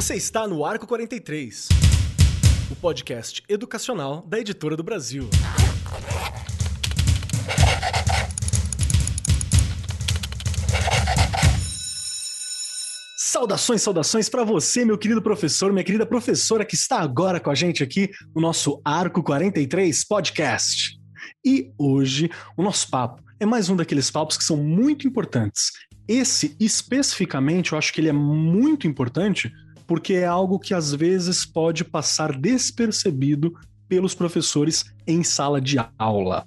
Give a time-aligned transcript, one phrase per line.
[0.00, 1.68] Você está no Arco 43,
[2.70, 5.28] o podcast educacional da Editora do Brasil.
[13.14, 17.54] Saudações, saudações para você, meu querido professor, minha querida professora que está agora com a
[17.54, 20.98] gente aqui no nosso Arco 43 podcast.
[21.44, 25.72] E hoje o nosso papo é mais um daqueles papos que são muito importantes.
[26.08, 29.52] Esse especificamente, eu acho que ele é muito importante
[29.90, 33.58] porque é algo que às vezes pode passar despercebido
[33.88, 36.46] pelos professores em sala de aula.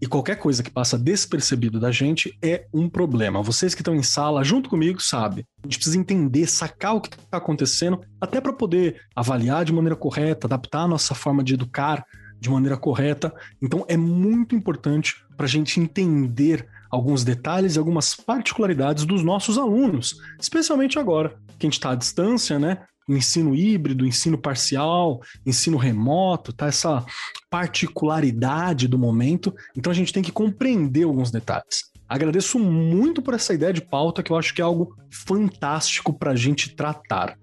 [0.00, 3.42] E qualquer coisa que passa despercebido da gente é um problema.
[3.42, 5.44] Vocês que estão em sala junto comigo sabem.
[5.62, 9.94] A gente precisa entender, sacar o que está acontecendo, até para poder avaliar de maneira
[9.94, 12.06] correta, adaptar a nossa forma de educar
[12.40, 13.34] de maneira correta.
[13.60, 19.58] Então é muito importante para a gente entender alguns detalhes e algumas particularidades dos nossos
[19.58, 22.78] alunos, especialmente agora que a gente está à distância, né?
[23.08, 26.66] Ensino híbrido, ensino parcial, ensino remoto, tá?
[26.66, 27.04] Essa
[27.50, 29.54] particularidade do momento.
[29.76, 31.92] Então a gente tem que compreender alguns detalhes.
[32.08, 36.30] Agradeço muito por essa ideia de pauta, que eu acho que é algo fantástico para
[36.32, 37.36] a gente tratar.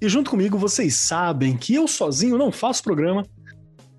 [0.00, 3.24] E junto comigo, vocês sabem que eu sozinho não faço programa,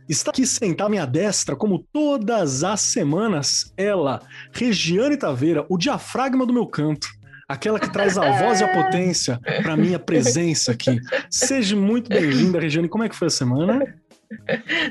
[0.08, 6.46] Está aqui sentada à minha destra, como todas as semanas, ela, Regiane Taveira, o diafragma
[6.46, 7.08] do meu canto,
[7.48, 11.00] aquela que traz a voz e a potência para minha presença aqui.
[11.30, 12.90] Seja muito bem-vinda, Regiane.
[12.90, 13.96] Como é que foi a semana?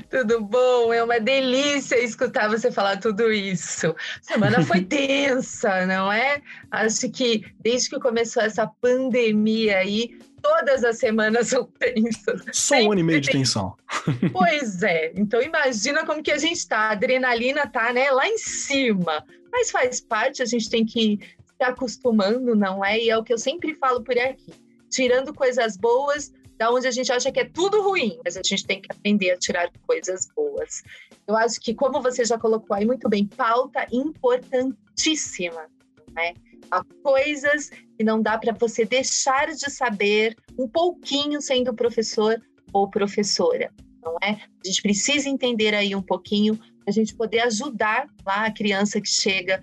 [0.08, 0.92] Tudo bom?
[0.92, 3.94] É uma delícia escutar você falar tudo isso.
[4.20, 6.40] Semana foi tensa, não é?
[6.70, 12.43] Acho que desde que começou essa pandemia aí, todas as semanas são tensas.
[12.53, 13.75] Só um ano e meio de tensão.
[14.33, 15.12] Pois é.
[15.15, 16.79] Então imagina como que a gente tá.
[16.79, 19.25] A adrenalina tá, né, lá em cima.
[19.51, 22.98] Mas faz parte, a gente tem que se acostumando, não é?
[22.98, 24.53] E é o que eu sempre falo por aqui.
[24.91, 28.67] Tirando coisas boas, da onde a gente acha que é tudo ruim, mas a gente
[28.67, 30.83] tem que aprender a tirar coisas boas.
[31.27, 35.67] Eu acho que, como você já colocou aí muito bem, pauta importantíssima,
[36.13, 36.35] né?
[36.72, 42.40] Há coisas que não dá para você deixar de saber um pouquinho sendo professor
[42.72, 43.70] ou professora,
[44.02, 44.30] não é?
[44.30, 49.02] A gente precisa entender aí um pouquinho para a gente poder ajudar lá a criança
[49.02, 49.60] que chega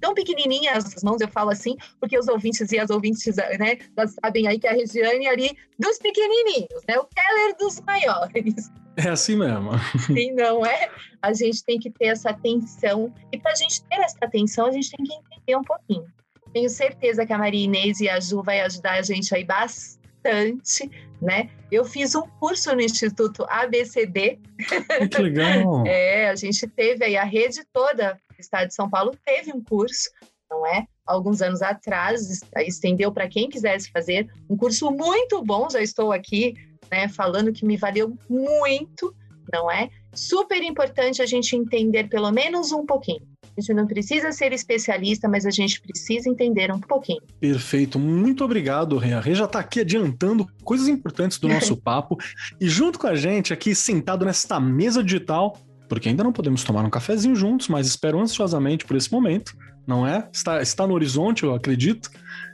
[0.00, 4.06] tão pequenininha as mãos, eu falo assim, porque os ouvintes e as ouvintes, né, já
[4.22, 8.70] sabem aí que a Regiane é ali dos pequenininhos, né, o Keller dos maiores.
[8.96, 9.70] É assim mesmo.
[10.06, 10.90] Sim, não é?
[11.22, 14.72] A gente tem que ter essa atenção, e para a gente ter essa atenção, a
[14.72, 16.06] gente tem que entender um pouquinho.
[16.52, 20.90] Tenho certeza que a Maria Inês e a Ju vai ajudar a gente aí bastante,
[21.20, 21.50] né?
[21.70, 24.38] Eu fiz um curso no Instituto ABCD.
[25.10, 25.84] Que legal!
[25.86, 29.62] é, a gente teve aí a rede toda do estado de São Paulo teve um
[29.62, 30.10] curso,
[30.50, 30.86] não é?
[31.06, 35.68] Alguns anos atrás, estendeu para quem quisesse fazer um curso muito bom.
[35.68, 36.54] Já estou aqui,
[36.90, 39.14] né, falando que me valeu muito,
[39.52, 39.90] não é?
[40.14, 43.26] Super importante a gente entender pelo menos um pouquinho.
[43.58, 47.20] A gente não precisa ser especialista, mas a gente precisa entender um pouquinho.
[47.40, 49.12] Perfeito, muito obrigado, Rê.
[49.14, 52.16] A Rê já está aqui adiantando coisas importantes do nosso papo.
[52.60, 55.58] E junto com a gente, aqui sentado nesta mesa digital,
[55.88, 60.06] porque ainda não podemos tomar um cafezinho juntos, mas espero ansiosamente por esse momento, não
[60.06, 60.28] é?
[60.32, 62.10] Está, está no horizonte, eu acredito.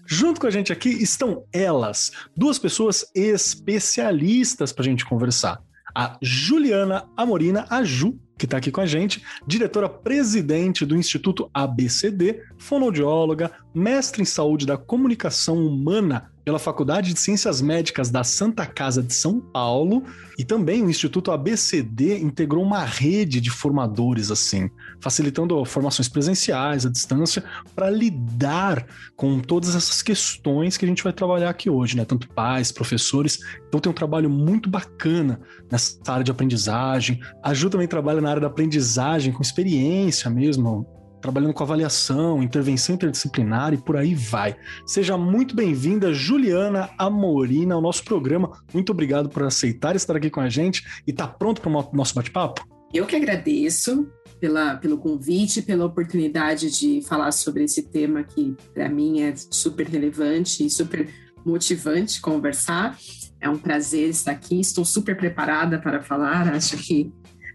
[0.06, 5.60] Junto com a gente aqui estão elas, duas pessoas especialistas para a gente conversar.
[5.94, 11.48] A Juliana Amorina, a Ju, que está aqui com a gente, diretora presidente do Instituto
[11.54, 18.66] ABCD, fonoaudióloga, mestre em saúde da comunicação humana pela Faculdade de Ciências Médicas da Santa
[18.66, 20.04] Casa de São Paulo
[20.38, 24.68] e também o Instituto ABCD integrou uma rede de formadores assim,
[25.00, 27.42] facilitando formações presenciais à distância
[27.74, 32.04] para lidar com todas essas questões que a gente vai trabalhar aqui hoje, né?
[32.04, 33.38] Tanto pais, professores.
[33.68, 35.40] Então tem um trabalho muito bacana
[35.70, 37.20] nessa área de aprendizagem.
[37.42, 40.86] A Ju também trabalha na área da aprendizagem com experiência mesmo,
[41.24, 44.54] trabalhando com avaliação, intervenção interdisciplinar e por aí vai.
[44.84, 48.52] Seja muito bem-vinda, Juliana Amorina, ao nosso programa.
[48.74, 51.96] Muito obrigado por aceitar estar aqui com a gente e estar tá pronto para o
[51.96, 52.68] nosso bate-papo?
[52.92, 54.06] Eu que agradeço
[54.38, 59.86] pela, pelo convite, pela oportunidade de falar sobre esse tema que, para mim, é super
[59.86, 61.08] relevante e super
[61.42, 62.98] motivante conversar.
[63.40, 66.52] É um prazer estar aqui, estou super preparada para falar.
[66.52, 67.10] Acho que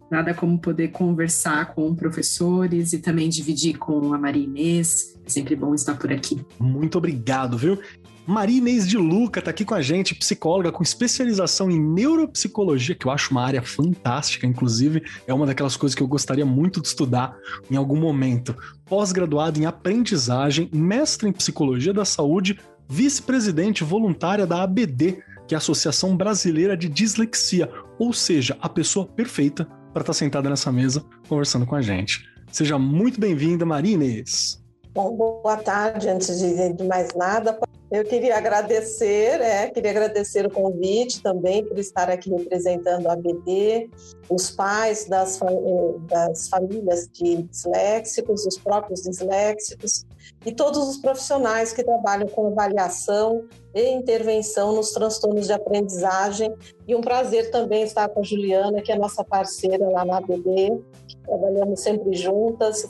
[0.09, 5.15] Nada como poder conversar com professores e também dividir com a Maria Inês.
[5.25, 6.43] É sempre bom estar por aqui.
[6.59, 7.79] Muito obrigado, viu?
[8.29, 13.07] Maria Inês de Luca está aqui com a gente, psicóloga com especialização em neuropsicologia, que
[13.07, 16.87] eu acho uma área fantástica, inclusive é uma daquelas coisas que eu gostaria muito de
[16.89, 17.35] estudar
[17.71, 18.55] em algum momento.
[18.85, 25.57] Pós-graduada em aprendizagem, mestre em psicologia da saúde, vice-presidente voluntária da ABD, que é a
[25.57, 27.67] Associação Brasileira de Dislexia,
[27.97, 29.67] ou seja, a pessoa perfeita
[29.99, 32.25] para estar tá sentada nessa mesa conversando com a gente.
[32.51, 34.63] Seja muito bem-vinda, Maria Inês.
[34.93, 36.07] Bom, boa tarde.
[36.07, 37.59] Antes de mais nada,
[37.91, 43.89] eu queria agradecer, é, queria agradecer o convite também por estar aqui representando a ABD,
[44.29, 45.45] os pais das, eh,
[46.07, 50.05] das famílias de disléxicos, os próprios disléxicos
[50.45, 56.53] e todos os profissionais que trabalham com avaliação e intervenção nos transtornos de aprendizagem.
[56.87, 60.79] E um prazer também estar com a Juliana, que é nossa parceira lá na ABD.
[61.25, 62.87] Trabalhamos sempre juntas,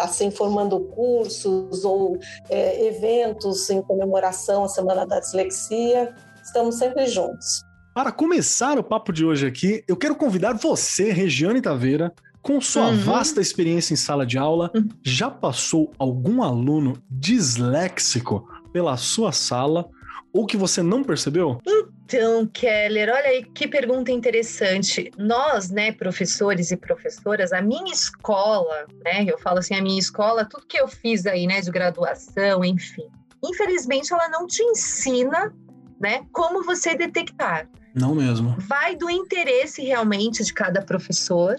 [0.00, 2.18] assim formando cursos ou
[2.48, 6.14] é, eventos em comemoração à Semana da Dislexia.
[6.42, 7.62] Estamos sempre juntos.
[7.94, 12.12] Para começar o papo de hoje aqui, eu quero convidar você, Regiane Taveira,
[12.42, 12.98] com sua uhum.
[12.98, 14.88] vasta experiência em sala de aula, uhum.
[15.02, 19.88] já passou algum aluno disléxico pela sua sala
[20.32, 21.60] ou que você não percebeu?
[22.04, 25.10] Então, Keller, olha aí que pergunta interessante.
[25.16, 30.44] Nós, né, professores e professoras, a minha escola, né, eu falo assim, a minha escola,
[30.44, 33.08] tudo que eu fiz aí, né, de graduação, enfim,
[33.42, 35.54] infelizmente ela não te ensina,
[35.98, 37.68] né, como você detectar.
[37.94, 38.54] Não mesmo.
[38.58, 41.56] Vai do interesse realmente de cada professor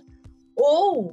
[0.55, 1.11] ou,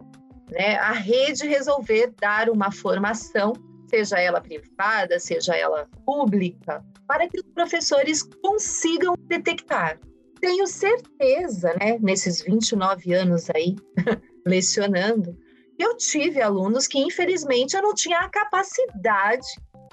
[0.51, 3.55] né, a rede resolver dar uma formação
[3.93, 10.01] seja ela privada, seja ela pública, para que os professores consigam detectar.
[10.41, 13.77] Tenho certeza, né, nesses 29 anos aí,
[14.47, 15.37] lecionando,
[15.79, 19.47] eu tive alunos que, infelizmente, eu não tinha a capacidade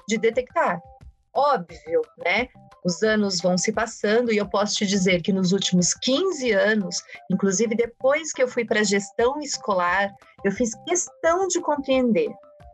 [0.08, 0.80] de detectar.
[1.34, 2.48] Óbvio, né?
[2.84, 6.96] Os anos vão se passando e eu posso te dizer que nos últimos 15 anos,
[7.30, 10.10] inclusive depois que eu fui para a gestão escolar,
[10.42, 12.30] eu fiz questão de compreender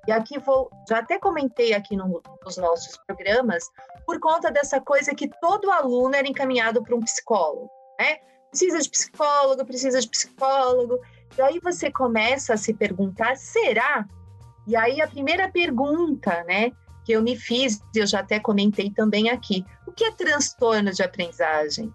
[0.07, 3.65] e aqui vou, já até comentei aqui no, nos nossos programas,
[4.05, 8.19] por conta dessa coisa que todo aluno era encaminhado para um psicólogo, né?
[8.51, 10.99] Precisa de psicólogo, precisa de psicólogo.
[11.37, 14.07] E aí você começa a se perguntar, será?
[14.67, 16.71] E aí a primeira pergunta, né,
[17.05, 20.93] que eu me fiz, e eu já até comentei também aqui, o que é transtorno
[20.93, 21.93] de aprendizagem?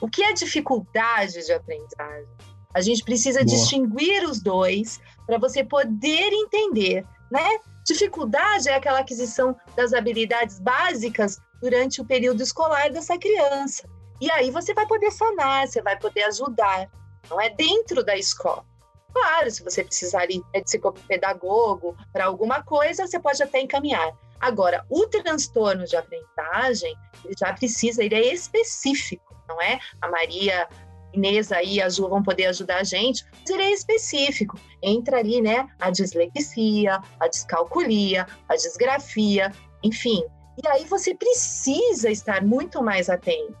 [0.00, 2.28] O que é dificuldade de aprendizagem?
[2.72, 3.46] A gente precisa Boa.
[3.46, 7.58] distinguir os dois para você poder entender né?
[7.86, 13.88] Dificuldade é aquela aquisição das habilidades básicas durante o período escolar dessa criança.
[14.20, 16.88] E aí você vai poder sanar, você vai poder ajudar,
[17.28, 18.64] não é dentro da escola.
[19.12, 24.12] Claro, se você precisar ir de psicopedagogo para alguma coisa, você pode até encaminhar.
[24.40, 26.94] Agora, o transtorno de aprendizagem,
[27.24, 29.78] ele já precisa, ele é específico, não é?
[30.02, 30.68] A Maria
[31.14, 34.58] Inês aí, a Ju vão poder ajudar a gente, seria específico.
[34.82, 39.52] Entra ali, né, a dislexia, a descalculia, a disgrafia,
[39.82, 40.22] enfim.
[40.62, 43.56] E aí você precisa estar muito mais atento.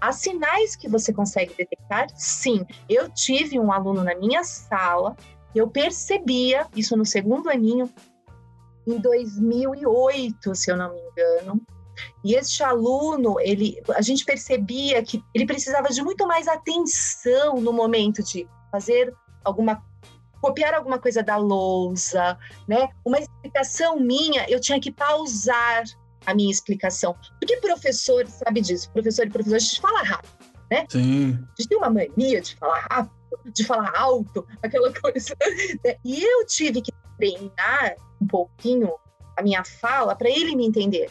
[0.00, 2.08] Há sinais que você consegue detectar?
[2.16, 2.66] Sim.
[2.88, 5.16] Eu tive um aluno na minha sala,
[5.54, 7.88] eu percebia, isso no segundo aninho,
[8.86, 11.62] em 2008, se eu não me engano,
[12.24, 17.72] e este aluno, ele, a gente percebia que ele precisava de muito mais atenção no
[17.72, 19.82] momento de fazer alguma
[20.40, 22.36] copiar alguma coisa da lousa,
[22.66, 22.88] né?
[23.04, 25.84] Uma explicação minha, eu tinha que pausar
[26.26, 27.16] a minha explicação.
[27.38, 30.32] Porque professor sabe disso, professor e professor, a gente fala rápido,
[30.68, 30.84] né?
[30.88, 31.38] Sim.
[31.40, 33.14] A gente tem uma mania de falar rápido,
[33.54, 35.36] de falar alto, aquela coisa.
[35.84, 35.94] Né?
[36.04, 38.92] E eu tive que treinar um pouquinho
[39.36, 41.08] a minha fala para ele me entender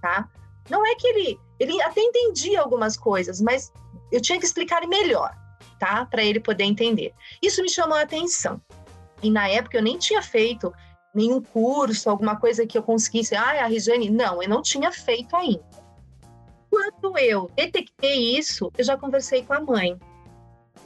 [0.00, 0.28] tá?
[0.68, 3.72] Não é que ele, ele até entendia algumas coisas, mas
[4.12, 5.34] eu tinha que explicar melhor,
[5.78, 6.06] tá?
[6.06, 7.14] Para ele poder entender.
[7.42, 8.60] Isso me chamou a atenção.
[9.22, 10.72] E na época eu nem tinha feito
[11.14, 13.34] nenhum curso, alguma coisa que eu conseguisse.
[13.34, 15.64] Ah, a Regiane, não, eu não tinha feito ainda.
[16.70, 19.98] Quando eu detectei isso, eu já conversei com a mãe.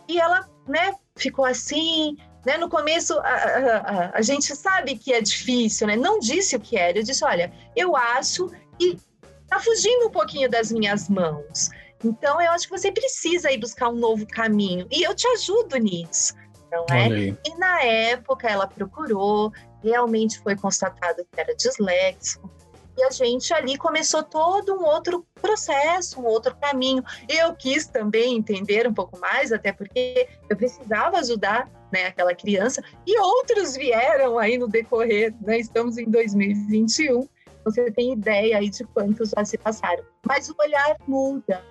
[0.09, 2.57] E ela, né, ficou assim, né?
[2.59, 5.97] No começo, a, a, a, a, gente sabe que é difícil, né?
[5.97, 6.99] Não disse o que era.
[6.99, 8.99] Eu disse, olha, eu acho que
[9.43, 11.71] está fugindo um pouquinho das minhas mãos.
[12.05, 14.87] Então, eu acho que você precisa ir buscar um novo caminho.
[14.91, 16.35] E eu te ajudo nisso,
[16.71, 17.29] não é?
[17.29, 22.51] E na época, ela procurou, realmente foi constatado que era disléxico.
[22.97, 27.03] E a gente ali começou todo um outro processo, um outro caminho.
[27.29, 32.83] Eu quis também entender um pouco mais, até porque eu precisava ajudar né, aquela criança.
[33.07, 35.59] E outros vieram aí no decorrer, né?
[35.59, 37.29] Estamos em 2021
[37.65, 40.03] você tem ideia aí de quantos já se passaram.
[40.27, 41.63] Mas o olhar muda.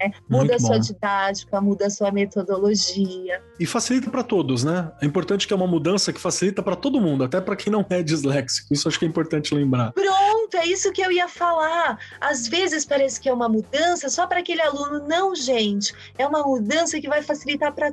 [0.00, 3.42] É, muda a sua didática, muda a sua metodologia.
[3.58, 4.92] E facilita para todos, né?
[5.02, 7.84] É importante que é uma mudança que facilita para todo mundo, até para quem não
[7.90, 8.72] é disléxico.
[8.72, 9.92] Isso acho que é importante lembrar.
[9.92, 11.98] Pronto, é isso que eu ia falar.
[12.20, 15.04] Às vezes parece que é uma mudança só para aquele aluno.
[15.04, 15.92] Não, gente.
[16.16, 17.92] É uma mudança que vai facilitar para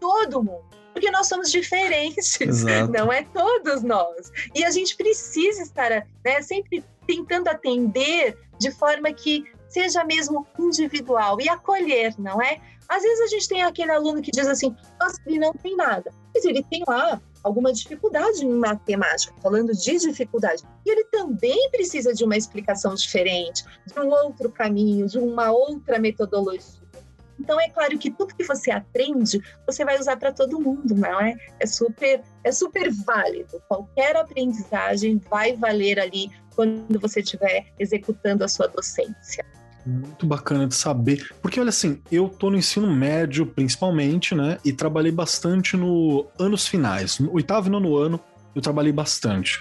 [0.00, 2.92] todo mundo porque nós somos diferentes, Exato.
[2.92, 4.30] não é todos nós.
[4.54, 5.90] E a gente precisa estar
[6.24, 12.60] né, sempre tentando atender de forma que seja mesmo individual e acolher, não é?
[12.88, 16.12] Às vezes a gente tem aquele aluno que diz assim, nossa, ele não tem nada,
[16.34, 20.62] mas ele tem lá alguma dificuldade em matemática, falando de dificuldade.
[20.84, 25.98] E ele também precisa de uma explicação diferente, de um outro caminho, de uma outra
[25.98, 26.81] metodologia.
[27.38, 31.20] Então é claro que tudo que você aprende, você vai usar para todo mundo, não
[31.20, 31.34] é?
[31.58, 33.60] É super, é super válido.
[33.68, 39.44] Qualquer aprendizagem vai valer ali quando você estiver executando a sua docência.
[39.84, 41.34] Muito bacana de saber.
[41.42, 44.58] Porque, olha assim, eu tô no ensino médio, principalmente, né?
[44.64, 47.18] E trabalhei bastante no anos finais.
[47.18, 48.20] No oitavo e nono ano,
[48.54, 49.58] eu trabalhei bastante.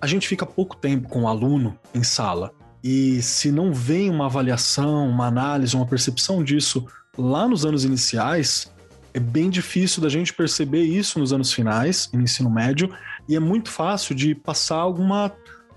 [0.00, 2.52] A gente fica pouco tempo com o aluno em sala.
[2.82, 6.86] E se não vem uma avaliação, uma análise, uma percepção disso
[7.16, 8.72] lá nos anos iniciais,
[9.14, 12.92] é bem difícil da gente perceber isso nos anos finais, no ensino médio,
[13.28, 15.32] e é muito fácil de passar alguma,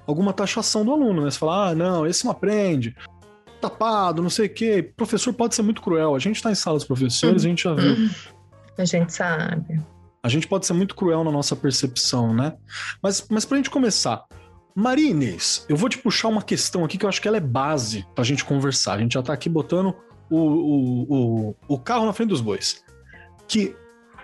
[0.08, 1.30] alguma taxação do aluno, né?
[1.30, 2.96] Você fala, ah, não, esse não aprende,
[3.62, 4.94] tapado, não sei o quê.
[4.96, 6.16] Professor pode ser muito cruel.
[6.16, 8.10] A gente está em salas de professores, a gente já viu.
[8.78, 9.82] A gente sabe.
[10.24, 12.54] A gente pode ser muito cruel na nossa percepção, né?
[13.02, 14.26] Mas, mas pra gente começar,
[14.78, 17.42] Maria Inês, eu vou te puxar uma questão aqui que eu acho que ela é
[17.42, 18.96] base pra gente conversar.
[18.96, 19.96] A gente já tá aqui botando
[20.30, 21.06] o, o,
[21.50, 22.84] o, o carro na frente dos bois.
[23.48, 23.74] Que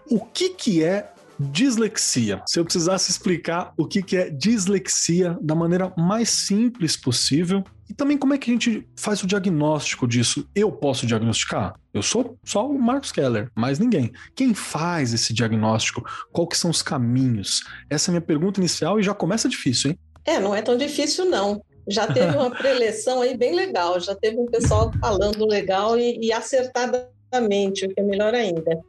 [0.10, 2.44] o que que é dislexia.
[2.46, 7.94] Se eu precisasse explicar o que, que é dislexia da maneira mais simples possível e
[7.94, 10.48] também como é que a gente faz o diagnóstico disso.
[10.54, 11.74] Eu posso diagnosticar?
[11.94, 14.12] Eu sou só o Marcos Keller, mais ninguém.
[14.36, 16.04] Quem faz esse diagnóstico?
[16.32, 17.64] Qual que são os caminhos?
[17.90, 20.00] Essa é a minha pergunta inicial e já começa difícil, hein?
[20.26, 21.62] É, não é tão difícil não.
[21.88, 26.32] Já teve uma preleção aí bem legal, já teve um pessoal falando legal e, e
[26.32, 28.80] acertadamente, o que é melhor ainda.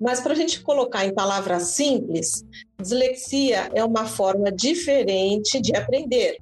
[0.00, 2.42] Mas para a gente colocar em palavras simples,
[2.80, 6.38] dislexia é uma forma diferente de aprender,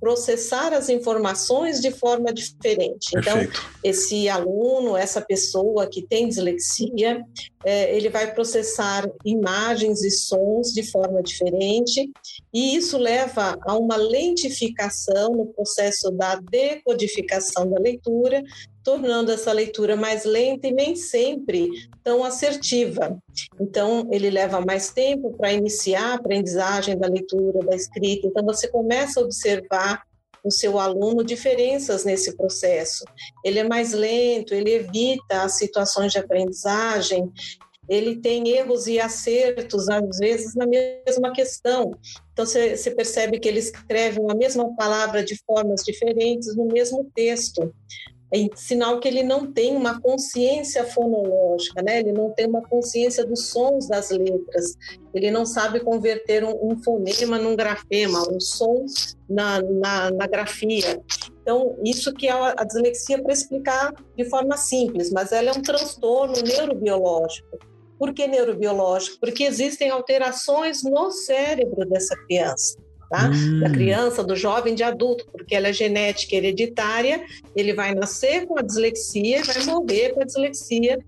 [0.00, 3.10] processar as informações de forma diferente.
[3.14, 3.60] Então, Perfeito.
[3.60, 7.22] Então, esse aluno, essa pessoa que tem dislexia,
[7.64, 12.10] é, ele vai processar imagens e sons de forma diferente,
[12.52, 18.42] e isso leva a uma lentificação no processo da decodificação da leitura,
[18.82, 21.68] tornando essa leitura mais lenta e nem sempre
[22.02, 23.18] tão assertiva.
[23.60, 28.26] Então, ele leva mais tempo para iniciar a aprendizagem da leitura, da escrita.
[28.26, 30.02] Então, você começa a observar
[30.44, 33.04] no seu aluno diferenças nesse processo.
[33.44, 37.30] Ele é mais lento, ele evita as situações de aprendizagem,
[37.88, 41.92] ele tem erros e acertos, às vezes, na mesma questão.
[42.32, 47.74] Então, você, percebe que ele escreve uma mesma palavra de formas diferentes no mesmo texto
[48.32, 51.98] é sinal que ele não tem uma consciência fonológica, né?
[51.98, 54.76] ele não tem uma consciência dos sons das letras,
[55.12, 58.86] ele não sabe converter um, um fonema num grafema, um som
[59.28, 61.02] na, na, na grafia.
[61.42, 65.62] Então, isso que é a dislexia para explicar de forma simples, mas ela é um
[65.62, 67.58] transtorno neurobiológico.
[67.98, 69.18] Por que neurobiológico?
[69.18, 72.78] Porque existem alterações no cérebro dessa criança
[73.10, 73.28] tá?
[73.28, 73.60] Hum.
[73.60, 77.22] Da criança, do jovem, de adulto, porque ela é genética hereditária,
[77.56, 80.98] ele vai nascer com a dislexia e vai morrer com a dislexia,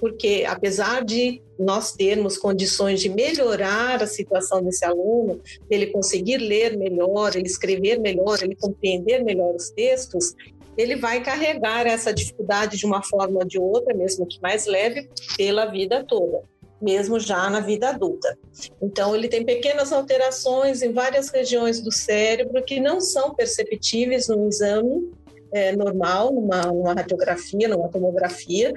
[0.00, 6.78] porque apesar de nós termos condições de melhorar a situação desse aluno, ele conseguir ler
[6.78, 10.34] melhor, ele escrever melhor, ele compreender melhor os textos,
[10.78, 15.10] ele vai carregar essa dificuldade de uma forma ou de outra, mesmo que mais leve,
[15.36, 16.42] pela vida toda
[16.80, 18.38] mesmo já na vida adulta.
[18.80, 24.48] Então, ele tem pequenas alterações em várias regiões do cérebro que não são perceptíveis no
[24.48, 25.10] exame
[25.52, 28.72] é, normal, numa, numa radiografia, numa tomografia,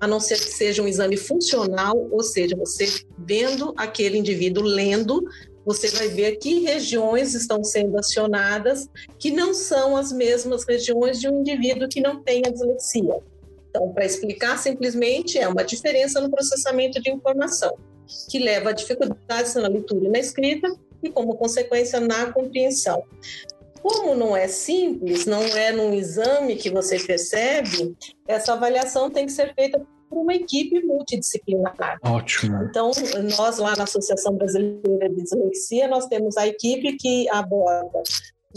[0.00, 2.86] a não ser que seja um exame funcional, ou seja, você
[3.18, 5.24] vendo aquele indivíduo lendo,
[5.66, 11.28] você vai ver que regiões estão sendo acionadas que não são as mesmas regiões de
[11.28, 13.20] um indivíduo que não tem a dislexia.
[13.68, 17.76] Então, para explicar simplesmente, é uma diferença no processamento de informação,
[18.30, 20.68] que leva a dificuldades na leitura e na escrita
[21.02, 23.04] e, como consequência, na compreensão.
[23.80, 27.96] Como não é simples, não é num exame que você percebe,
[28.26, 31.98] essa avaliação tem que ser feita por uma equipe multidisciplinar.
[32.02, 32.64] Ótimo.
[32.64, 32.90] Então,
[33.36, 38.02] nós lá na Associação Brasileira de Dislexia, nós temos a equipe que aborda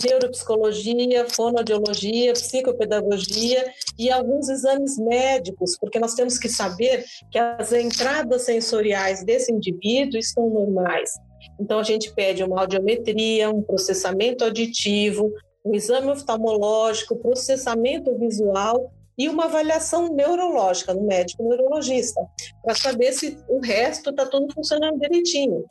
[0.03, 8.43] neuropsicologia, fonoaudiologia, psicopedagogia e alguns exames médicos, porque nós temos que saber que as entradas
[8.43, 11.11] sensoriais desse indivíduo estão normais.
[11.59, 15.31] Então, a gente pede uma audiometria, um processamento auditivo,
[15.65, 22.21] um exame oftalmológico, processamento visual e uma avaliação neurológica no médico neurologista,
[22.63, 25.65] para saber se o resto está tudo funcionando direitinho.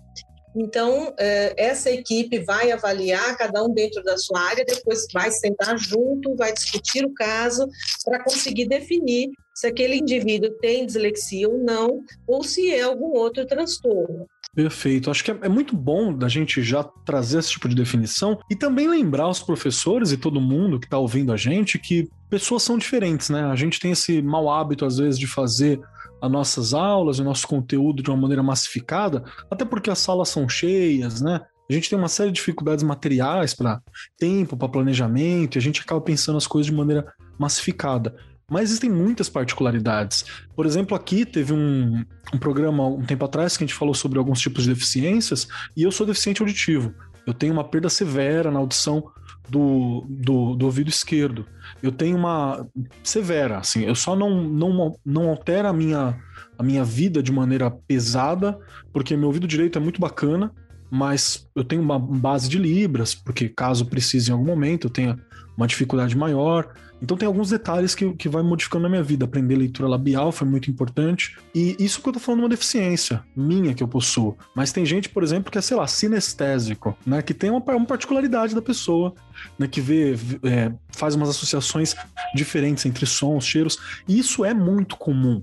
[0.54, 5.78] Então, é, essa equipe vai avaliar cada um dentro da sua área, depois vai sentar
[5.78, 7.68] junto, vai discutir o caso
[8.04, 13.46] para conseguir definir se aquele indivíduo tem dislexia ou não, ou se é algum outro
[13.46, 14.26] transtorno.
[14.54, 15.10] Perfeito.
[15.10, 18.56] Acho que é, é, muito bom da gente já trazer esse tipo de definição e
[18.56, 22.76] também lembrar os professores e todo mundo que está ouvindo a gente que pessoas são
[22.76, 23.44] diferentes, né?
[23.44, 25.80] A gente tem esse mau hábito, às vezes, de fazer
[26.20, 30.48] as nossas aulas, o nosso conteúdo de uma maneira massificada, até porque as salas são
[30.48, 31.40] cheias, né?
[31.68, 33.80] A gente tem uma série de dificuldades materiais para
[34.18, 38.16] tempo, para planejamento, e a gente acaba pensando as coisas de maneira massificada.
[38.50, 40.24] Mas existem muitas particularidades.
[40.56, 44.18] Por exemplo, aqui teve um, um programa um tempo atrás que a gente falou sobre
[44.18, 45.46] alguns tipos de deficiências,
[45.76, 46.92] e eu sou deficiente auditivo.
[47.24, 49.04] Eu tenho uma perda severa na audição
[49.48, 51.46] do, do, do, ouvido esquerdo.
[51.82, 52.66] Eu tenho uma
[53.02, 56.18] severa, assim, eu só não, não, não altera a minha,
[56.58, 58.58] a minha vida de maneira pesada,
[58.92, 60.52] porque meu ouvido direito é muito bacana,
[60.90, 65.18] mas eu tenho uma base de libras, porque caso precise em algum momento, eu tenha
[65.56, 66.74] uma dificuldade maior.
[67.02, 69.24] Então tem alguns detalhes que, que vai modificando na minha vida.
[69.24, 71.36] Aprender leitura labial foi muito importante.
[71.54, 74.36] E isso que eu tô falando é uma deficiência minha que eu possuo.
[74.54, 77.22] Mas tem gente, por exemplo, que é, sei lá, sinestésico, né?
[77.22, 79.14] Que tem uma, uma particularidade da pessoa,
[79.58, 79.66] né?
[79.66, 81.94] Que vê, é, faz umas associações
[82.34, 83.78] diferentes entre sons, cheiros.
[84.06, 85.42] E isso é muito comum.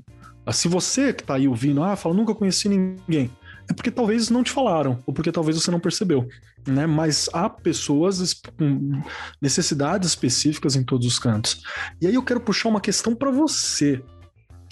[0.51, 3.29] Se você que tá aí ouvindo, ah, fala, nunca conheci ninguém
[3.69, 6.27] é porque talvez não te falaram, ou porque talvez você não percebeu,
[6.67, 6.85] né?
[6.85, 9.01] Mas há pessoas com
[9.41, 11.63] necessidades específicas em todos os cantos.
[12.01, 14.03] E aí eu quero puxar uma questão para você,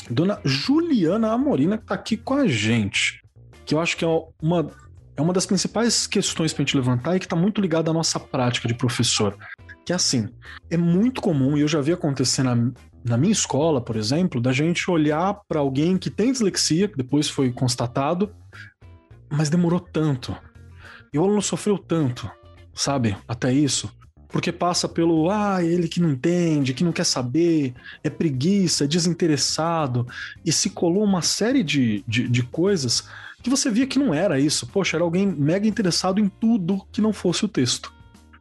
[0.10, 3.22] dona Juliana Amorina, que tá aqui com a gente,
[3.66, 4.08] que eu acho que é
[4.42, 4.70] uma,
[5.16, 7.94] é uma das principais questões para a gente levantar e que está muito ligada à
[7.94, 9.38] nossa prática de professor.
[9.86, 10.28] Que é assim,
[10.70, 12.55] é muito comum, e eu já vi acontecer na,
[13.03, 17.29] na minha escola, por exemplo, da gente olhar para alguém que tem dislexia, que depois
[17.29, 18.34] foi constatado,
[19.29, 20.36] mas demorou tanto.
[21.16, 22.30] E o aluno sofreu tanto,
[22.74, 23.16] sabe?
[23.25, 23.90] Até isso.
[24.28, 27.74] Porque passa pelo, ah, ele que não entende, que não quer saber,
[28.04, 30.06] é preguiça, é desinteressado,
[30.44, 33.08] e se colou uma série de, de, de coisas
[33.42, 34.68] que você via que não era isso.
[34.68, 37.94] Poxa, era alguém mega interessado em tudo que não fosse o texto.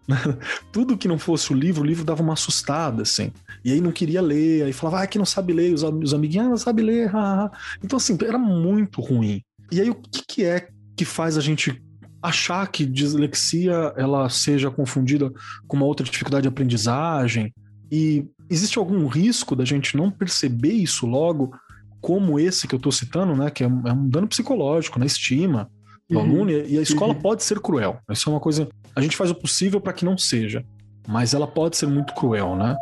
[0.73, 3.31] tudo que não fosse o livro, o livro dava uma assustada, assim.
[3.65, 6.47] E aí não queria ler, aí falava, ah, que não sabe ler, os, os amiguinhos,
[6.47, 7.09] ah, não sabe ler,
[7.85, 9.45] Então, assim, era muito ruim.
[9.71, 11.81] E aí, o que, que é que faz a gente
[12.25, 15.31] achar que dislexia ela seja confundida
[15.69, 17.53] com uma outra dificuldade de aprendizagem?
[17.93, 21.55] E existe algum risco da gente não perceber isso logo,
[22.01, 23.51] como esse que eu estou citando, né?
[23.51, 25.71] Que é um, é dano psicológico na estima
[26.09, 26.25] do uhum.
[26.25, 27.21] aluno, e a escola uhum.
[27.21, 27.99] pode ser cruel.
[28.11, 28.69] Isso é uma coisa.
[28.97, 30.65] A gente faz o possível para que não seja,
[31.07, 32.77] mas ela pode ser muito cruel, né?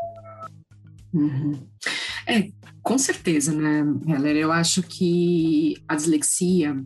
[1.12, 1.58] Uhum.
[2.26, 2.48] É,
[2.82, 4.36] com certeza, né, Heller?
[4.36, 6.76] Eu acho que a dislexia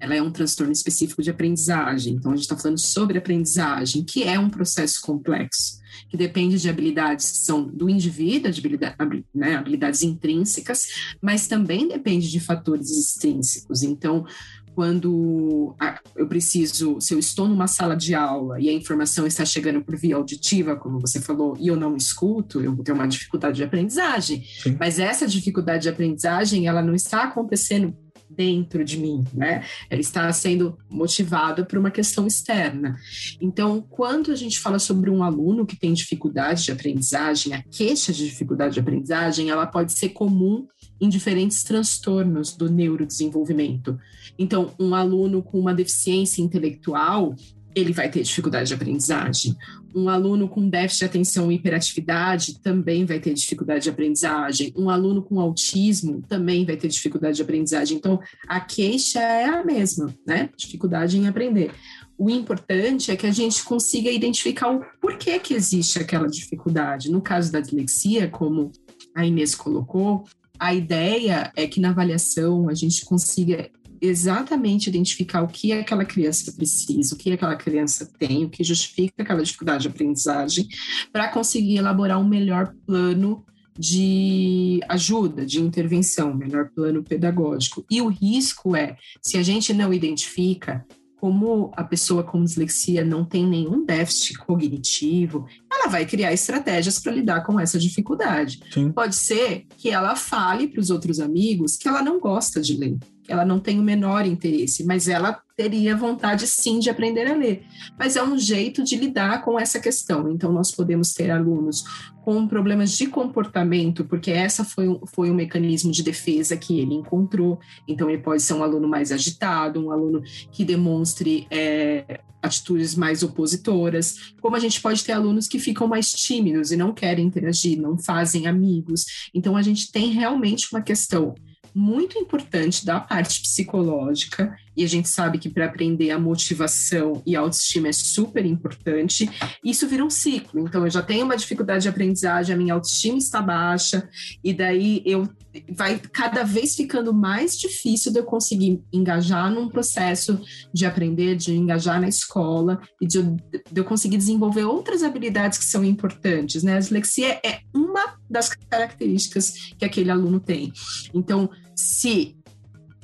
[0.00, 2.14] ela é um transtorno específico de aprendizagem.
[2.14, 6.68] Então, a gente está falando sobre aprendizagem, que é um processo complexo, que depende de
[6.68, 12.90] habilidades que são do indivíduo, de habilidade, né, habilidades intrínsecas, mas também depende de fatores
[12.90, 13.82] extrínsecos.
[13.82, 14.26] Então,
[14.74, 15.74] quando
[16.16, 19.96] eu preciso, se eu estou numa sala de aula e a informação está chegando por
[19.96, 23.64] via auditiva, como você falou, e eu não escuto, eu vou ter uma dificuldade de
[23.64, 24.42] aprendizagem.
[24.62, 24.76] Sim.
[24.78, 27.94] Mas essa dificuldade de aprendizagem, ela não está acontecendo
[28.36, 29.64] dentro de mim, né?
[29.88, 32.96] Ela está sendo motivada por uma questão externa.
[33.40, 38.12] Então, quando a gente fala sobre um aluno que tem dificuldade de aprendizagem, a queixa
[38.12, 40.66] de dificuldade de aprendizagem, ela pode ser comum
[41.00, 43.98] em diferentes transtornos do neurodesenvolvimento.
[44.38, 47.34] Então, um aluno com uma deficiência intelectual,
[47.74, 49.56] ele vai ter dificuldade de aprendizagem.
[49.94, 54.72] Um aluno com déficit de atenção e hiperatividade também vai ter dificuldade de aprendizagem.
[54.76, 57.96] Um aluno com autismo também vai ter dificuldade de aprendizagem.
[57.96, 60.50] Então, a queixa é a mesma, né?
[60.56, 61.72] Dificuldade em aprender.
[62.16, 67.10] O importante é que a gente consiga identificar o porquê que existe aquela dificuldade.
[67.10, 68.70] No caso da dislexia, como
[69.14, 70.24] a Inês colocou,
[70.58, 73.68] a ideia é que na avaliação a gente consiga
[74.02, 79.22] exatamente identificar o que aquela criança precisa, o que aquela criança tem, o que justifica
[79.22, 80.66] aquela dificuldade de aprendizagem,
[81.12, 83.44] para conseguir elaborar um melhor plano
[83.78, 87.86] de ajuda, de intervenção, melhor plano pedagógico.
[87.88, 90.84] E o risco é, se a gente não identifica,
[91.22, 97.12] como a pessoa com dislexia não tem nenhum déficit cognitivo, ela vai criar estratégias para
[97.12, 98.60] lidar com essa dificuldade.
[98.72, 98.90] Sim.
[98.90, 102.98] Pode ser que ela fale para os outros amigos que ela não gosta de ler,
[103.28, 107.64] ela não tem o menor interesse, mas ela teria vontade sim de aprender a ler.
[107.98, 110.30] Mas é um jeito de lidar com essa questão.
[110.30, 111.84] Então, nós podemos ter alunos
[112.24, 117.60] com problemas de comportamento, porque essa foi, foi um mecanismo de defesa que ele encontrou.
[117.86, 123.22] Então, ele pode ser um aluno mais agitado, um aluno que demonstre é, atitudes mais
[123.22, 127.80] opositoras, como a gente pode ter alunos que ficam mais tímidos e não querem interagir,
[127.80, 129.30] não fazem amigos.
[129.32, 131.34] Então, a gente tem realmente uma questão
[131.74, 137.36] muito importante da parte psicológica, e a gente sabe que para aprender a motivação e
[137.36, 139.28] a autoestima é super importante,
[139.64, 140.60] isso vira um ciclo.
[140.60, 144.08] Então, eu já tenho uma dificuldade de aprendizagem, a minha autoestima está baixa,
[144.42, 145.28] e daí eu
[145.70, 150.40] vai cada vez ficando mais difícil de eu conseguir engajar num processo
[150.72, 153.36] de aprender, de engajar na escola e de, de
[153.74, 156.76] eu conseguir desenvolver outras habilidades que são importantes, né?
[156.76, 160.72] A dislexia é uma das características que aquele aluno tem.
[161.12, 162.36] Então, se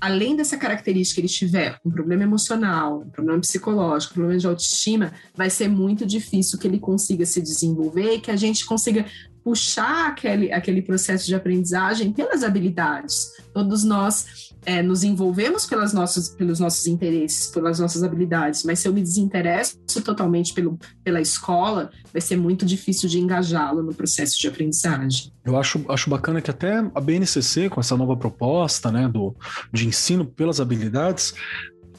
[0.00, 5.12] além dessa característica ele tiver um problema emocional, um problema psicológico, um problema de autoestima,
[5.34, 9.04] vai ser muito difícil que ele consiga se desenvolver e que a gente consiga
[9.48, 13.32] puxar aquele, aquele processo de aprendizagem pelas habilidades.
[13.54, 18.86] Todos nós é, nos envolvemos pelas nossas, pelos nossos interesses, pelas nossas habilidades, mas se
[18.86, 24.38] eu me desinteresso totalmente pelo, pela escola, vai ser muito difícil de engajá-lo no processo
[24.38, 25.32] de aprendizagem.
[25.46, 29.34] Eu acho, acho bacana que até a BNCC, com essa nova proposta né, do,
[29.72, 31.32] de ensino pelas habilidades,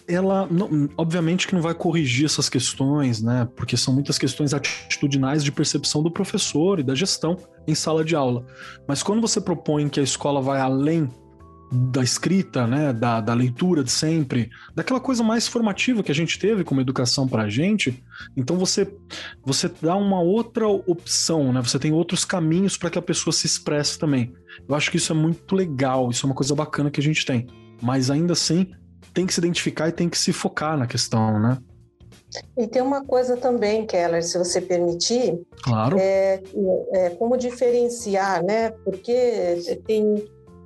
[0.10, 3.48] ela, não, obviamente que não vai corrigir essas questões, né?
[3.56, 8.16] Porque são muitas questões atitudinais de percepção do professor e da gestão em sala de
[8.16, 8.46] aula.
[8.88, 11.08] Mas quando você propõe que a escola vai além
[11.72, 16.40] da escrita, né, da, da leitura de sempre, daquela coisa mais formativa que a gente
[16.40, 18.04] teve como educação para a gente.
[18.36, 18.92] Então você
[19.46, 21.62] você dá uma outra opção, né?
[21.62, 24.34] Você tem outros caminhos para que a pessoa se expresse também.
[24.68, 27.24] Eu acho que isso é muito legal, isso é uma coisa bacana que a gente
[27.24, 27.46] tem.
[27.82, 28.72] Mas ainda assim
[29.14, 31.58] tem que se identificar e tem que se focar na questão, né?
[32.56, 35.40] E tem uma coisa também, Keller, se você permitir.
[35.64, 35.98] Claro.
[36.00, 36.42] É,
[36.94, 38.70] é como diferenciar, né?
[38.84, 40.24] Porque tem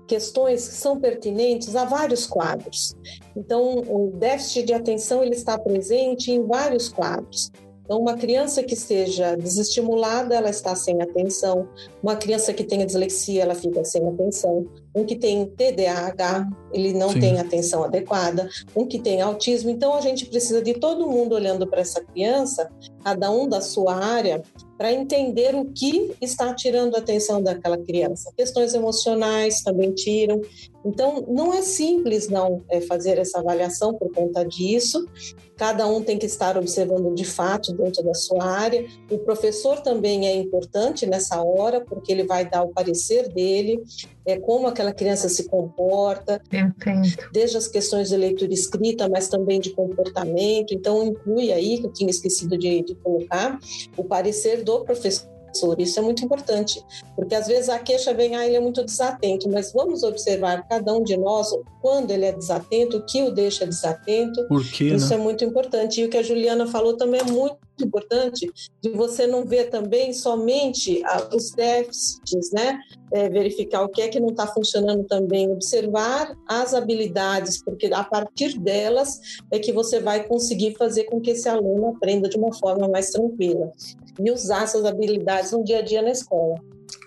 [0.08, 2.96] questões que são pertinentes a vários quadros.
[3.36, 7.50] Então, o déficit de atenção ele está presente em vários quadros.
[7.84, 11.67] Então, uma criança que esteja desestimulada, ela está sem atenção.
[12.02, 14.65] Uma criança que tenha dislexia, ela fica sem atenção.
[14.96, 17.19] Um que tem TDAH, ele não Sim.
[17.19, 18.50] tem atenção adequada.
[18.74, 19.69] Um que tem autismo.
[19.69, 22.72] Então, a gente precisa de todo mundo olhando para essa criança,
[23.04, 24.41] cada um da sua área,
[24.78, 28.32] para entender o que está tirando a atenção daquela criança.
[28.36, 30.41] Questões emocionais também tiram.
[30.86, 35.08] Então, não é simples não é, fazer essa avaliação por conta disso.
[35.56, 38.86] Cada um tem que estar observando de fato dentro da sua área.
[39.10, 43.82] O professor também é importante nessa hora, porque ele vai dar o parecer dele,
[44.26, 47.08] é como aquela criança se comporta, Entendo.
[47.32, 50.74] desde as questões de leitura escrita, mas também de comportamento.
[50.74, 53.60] Então, inclui aí, que eu tinha esquecido de, de colocar,
[53.96, 55.33] o parecer do professor
[55.78, 56.84] isso é muito importante,
[57.16, 60.94] porque às vezes a queixa vem, ah, ele é muito desatento, mas vamos observar cada
[60.94, 61.50] um de nós
[61.82, 64.48] quando ele é desatento, o que o deixa desatento.
[64.48, 65.16] Por quê, Isso né?
[65.16, 66.02] é muito importante.
[66.02, 70.14] E o que a Juliana falou também é muito importante de você não ver também
[70.14, 71.02] somente
[71.34, 72.80] os déficits, né?
[73.12, 78.04] É, verificar o que é que não está funcionando também, observar as habilidades, porque a
[78.04, 79.20] partir delas
[79.52, 83.12] é que você vai conseguir fazer com que esse aluno aprenda de uma forma mais
[83.12, 83.72] tranquila
[84.20, 86.56] e usar essas habilidades no dia a dia na escola.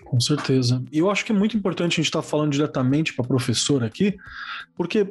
[0.05, 0.81] Com certeza.
[0.91, 3.27] E eu acho que é muito importante a gente estar tá falando diretamente para a
[3.27, 4.17] professora aqui,
[4.75, 5.07] porque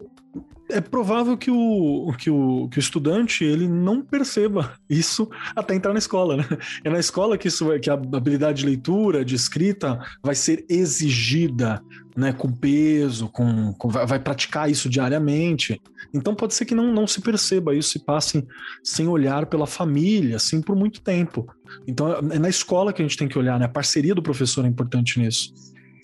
[0.68, 5.92] é provável que o, que, o, que o estudante ele não perceba isso até entrar
[5.92, 6.44] na escola, né?
[6.84, 11.82] É na escola que, isso, que a habilidade de leitura, de escrita, vai ser exigida,
[12.16, 12.32] né?
[12.32, 15.80] Com peso, com, com vai praticar isso diariamente.
[16.12, 18.46] Então pode ser que não, não se perceba isso e passe
[18.82, 21.46] sem olhar pela família, assim, por muito tempo.
[21.86, 23.66] Então é na escola que a gente tem que olhar, né?
[23.66, 25.54] A parceria do professor é importante nisso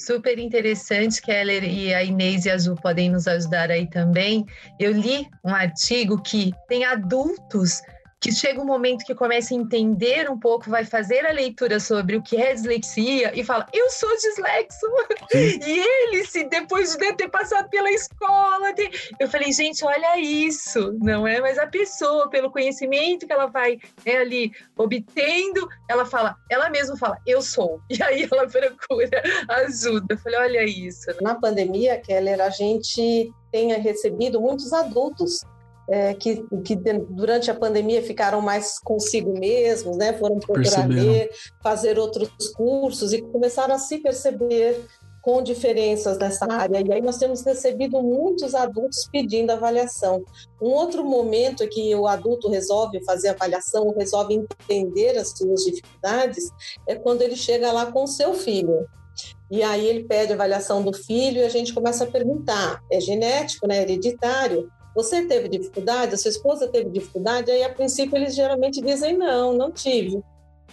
[0.07, 4.45] super interessante, Keller e a Inês e a Azul podem nos ajudar aí também.
[4.79, 7.81] Eu li um artigo que tem adultos
[8.23, 12.17] que chega um momento que começa a entender um pouco, vai fazer a leitura sobre
[12.17, 14.87] o que é dislexia e fala: Eu sou dislexo.
[15.35, 18.73] E ele, se depois de ter passado pela escola,
[19.19, 21.41] eu falei: Gente, olha isso, não é?
[21.41, 26.97] Mas a pessoa, pelo conhecimento que ela vai né, ali obtendo, ela fala, ela mesma
[26.97, 27.81] fala: Eu sou.
[27.91, 30.15] E aí ela procura ajuda.
[30.15, 31.07] Eu falei: Olha isso.
[31.21, 35.43] Na pandemia, Keller, a gente tenha recebido muitos adultos
[35.88, 40.12] é, que, que durante a pandemia ficaram mais consigo mesmos, né?
[40.12, 41.31] Foram procurar ler,
[41.62, 44.87] fazer outros cursos e começaram a se perceber
[45.23, 46.83] com diferenças nessa área.
[46.85, 50.25] E aí nós temos recebido muitos adultos pedindo avaliação.
[50.61, 56.51] Um outro momento que o adulto resolve fazer avaliação, resolve entender as suas dificuldades,
[56.88, 58.87] é quando ele chega lá com o seu filho.
[59.51, 63.68] E aí ele pede avaliação do filho e a gente começa a perguntar: é genético,
[63.68, 63.83] né?
[63.83, 64.68] Hereditário?
[64.94, 66.14] Você teve dificuldade?
[66.14, 67.50] A sua esposa teve dificuldade?
[67.50, 70.22] Aí, a princípio, eles geralmente dizem: não, não tive.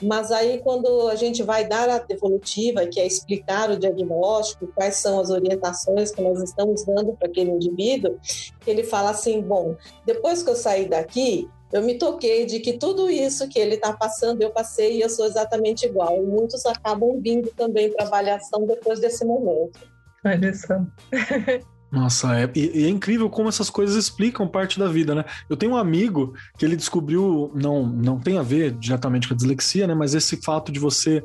[0.02, 4.96] Mas aí, quando a gente vai dar a devolutiva, que é explicar o diagnóstico, quais
[4.96, 8.18] são as orientações que nós estamos dando para aquele indivíduo,
[8.66, 13.10] ele fala assim: bom, depois que eu saí daqui, eu me toquei de que tudo
[13.10, 16.16] isso que ele está passando, eu passei e eu sou exatamente igual.
[16.18, 19.80] E muitos acabam vindo também para avaliação depois desse momento.
[20.26, 20.76] Olha só.
[21.92, 25.26] Nossa, é, e, é incrível como essas coisas explicam parte da vida, né?
[25.50, 29.38] Eu tenho um amigo que ele descobriu, não, não tem a ver diretamente com a
[29.38, 29.96] dislexia, né?
[29.96, 31.24] Mas esse fato de você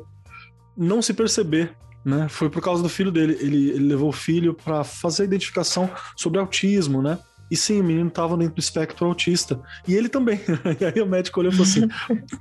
[0.75, 2.27] não se perceber, né?
[2.29, 3.37] Foi por causa do filho dele.
[3.39, 7.19] Ele, ele levou o filho para fazer a identificação sobre autismo, né?
[7.49, 9.59] E sim, o menino estava dentro do espectro autista.
[9.87, 10.39] E ele também.
[10.79, 11.87] E aí o médico olhou e falou assim: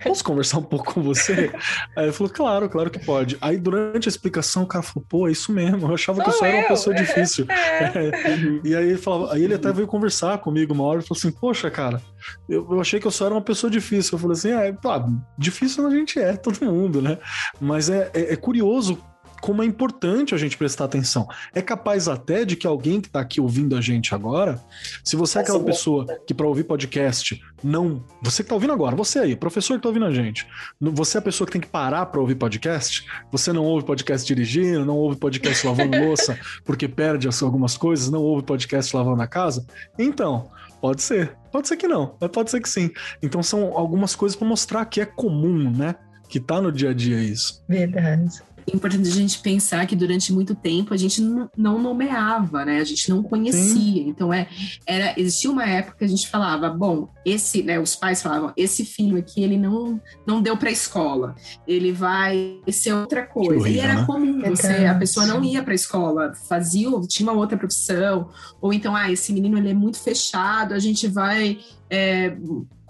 [0.02, 1.50] Posso conversar um pouco com você?
[1.96, 3.36] Aí ele falou: Claro, claro que pode.
[3.40, 5.86] Aí durante a explicação, o cara falou: Pô, é isso mesmo.
[5.86, 7.46] Eu achava Sou que eu só era uma pessoa difícil.
[7.54, 8.04] É.
[8.64, 11.30] E aí ele falava, aí ele até veio conversar comigo uma hora e falou assim:
[11.30, 12.00] Poxa, cara,
[12.48, 14.16] eu, eu achei que eu só era uma pessoa difícil.
[14.16, 15.04] Eu falei assim: É, pá,
[15.36, 17.18] difícil a gente é, todo mundo, né?
[17.60, 18.98] Mas é, é, é curioso
[19.44, 21.28] como é importante a gente prestar atenção.
[21.54, 24.58] É capaz até de que alguém que está aqui ouvindo a gente agora,
[25.04, 28.96] se você é aquela pessoa que para ouvir podcast não, você que está ouvindo agora,
[28.96, 30.46] você aí, professor que está ouvindo a gente,
[30.80, 33.06] você é a pessoa que tem que parar para ouvir podcast.
[33.30, 38.22] Você não ouve podcast dirigindo, não ouve podcast lavando louça porque perde algumas coisas, não
[38.22, 39.66] ouve podcast lavando a casa.
[39.98, 42.90] Então, pode ser, pode ser que não, mas pode ser que sim.
[43.22, 45.96] Então são algumas coisas para mostrar que é comum, né?
[46.30, 47.62] Que tá no dia a dia isso.
[47.68, 48.42] Verdade.
[48.70, 51.20] É importante a gente pensar que durante muito tempo a gente
[51.56, 52.80] não nomeava, né?
[52.80, 53.62] A gente não conhecia.
[53.74, 54.08] Sim.
[54.08, 54.48] Então é,
[54.86, 57.78] era existia uma época que a gente falava, bom, esse, né?
[57.78, 61.34] Os pais falavam, esse filho aqui ele não não deu para escola,
[61.66, 63.60] ele vai ser outra coisa.
[63.60, 64.06] Horrível, e era né?
[64.06, 68.28] comum você, a pessoa não ia para escola, fazia, tinha uma outra profissão,
[68.60, 71.58] ou então, ah, esse menino ele é muito fechado, a gente vai
[71.90, 72.36] é,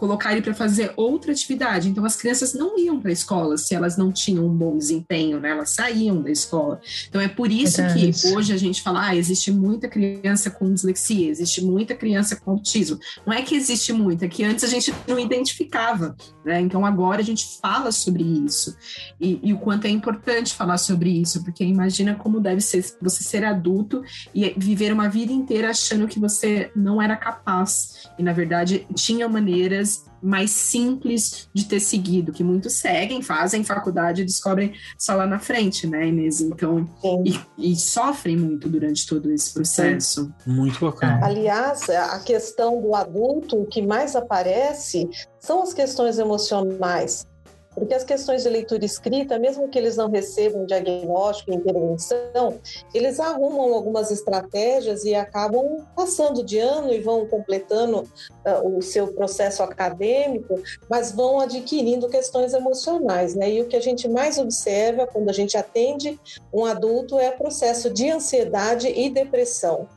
[0.04, 1.88] colocar ele para fazer outra atividade.
[1.88, 5.40] Então, as crianças não iam para a escola se elas não tinham um bom desempenho,
[5.40, 5.48] né?
[5.48, 6.78] Elas saíam da escola.
[7.08, 11.30] Então, é por isso que hoje a gente fala, ah, existe muita criança com dislexia,
[11.30, 12.98] existe muita criança com autismo.
[13.26, 16.14] Não é que existe muita, é que antes a gente não identificava,
[16.44, 16.60] né?
[16.60, 18.76] Então, agora a gente fala sobre isso.
[19.20, 23.24] E, e o quanto é importante falar sobre isso, porque imagina como deve ser você
[23.24, 24.02] ser adulto
[24.34, 28.08] e viver uma vida inteira achando que você não era capaz.
[28.18, 34.22] E, na verdade, tinha maneiras mais simples de ter seguido, que muitos seguem, fazem faculdade
[34.22, 36.40] e descobrem só lá na frente, né, Inês?
[36.40, 36.88] Então,
[37.24, 40.32] e, e, sofrem muito durante todo esse processo.
[40.44, 40.50] Sim.
[40.50, 41.20] Muito bacana.
[41.22, 45.08] Aliás, a questão do adulto, o que mais aparece
[45.38, 47.26] são as questões emocionais.
[47.74, 52.58] Porque as questões de leitura escrita, mesmo que eles não recebam diagnóstico e intervenção,
[52.92, 59.08] eles arrumam algumas estratégias e acabam passando de ano e vão completando uh, o seu
[59.08, 63.50] processo acadêmico, mas vão adquirindo questões emocionais, né?
[63.50, 66.18] E o que a gente mais observa quando a gente atende
[66.52, 69.88] um adulto é o processo de ansiedade e depressão.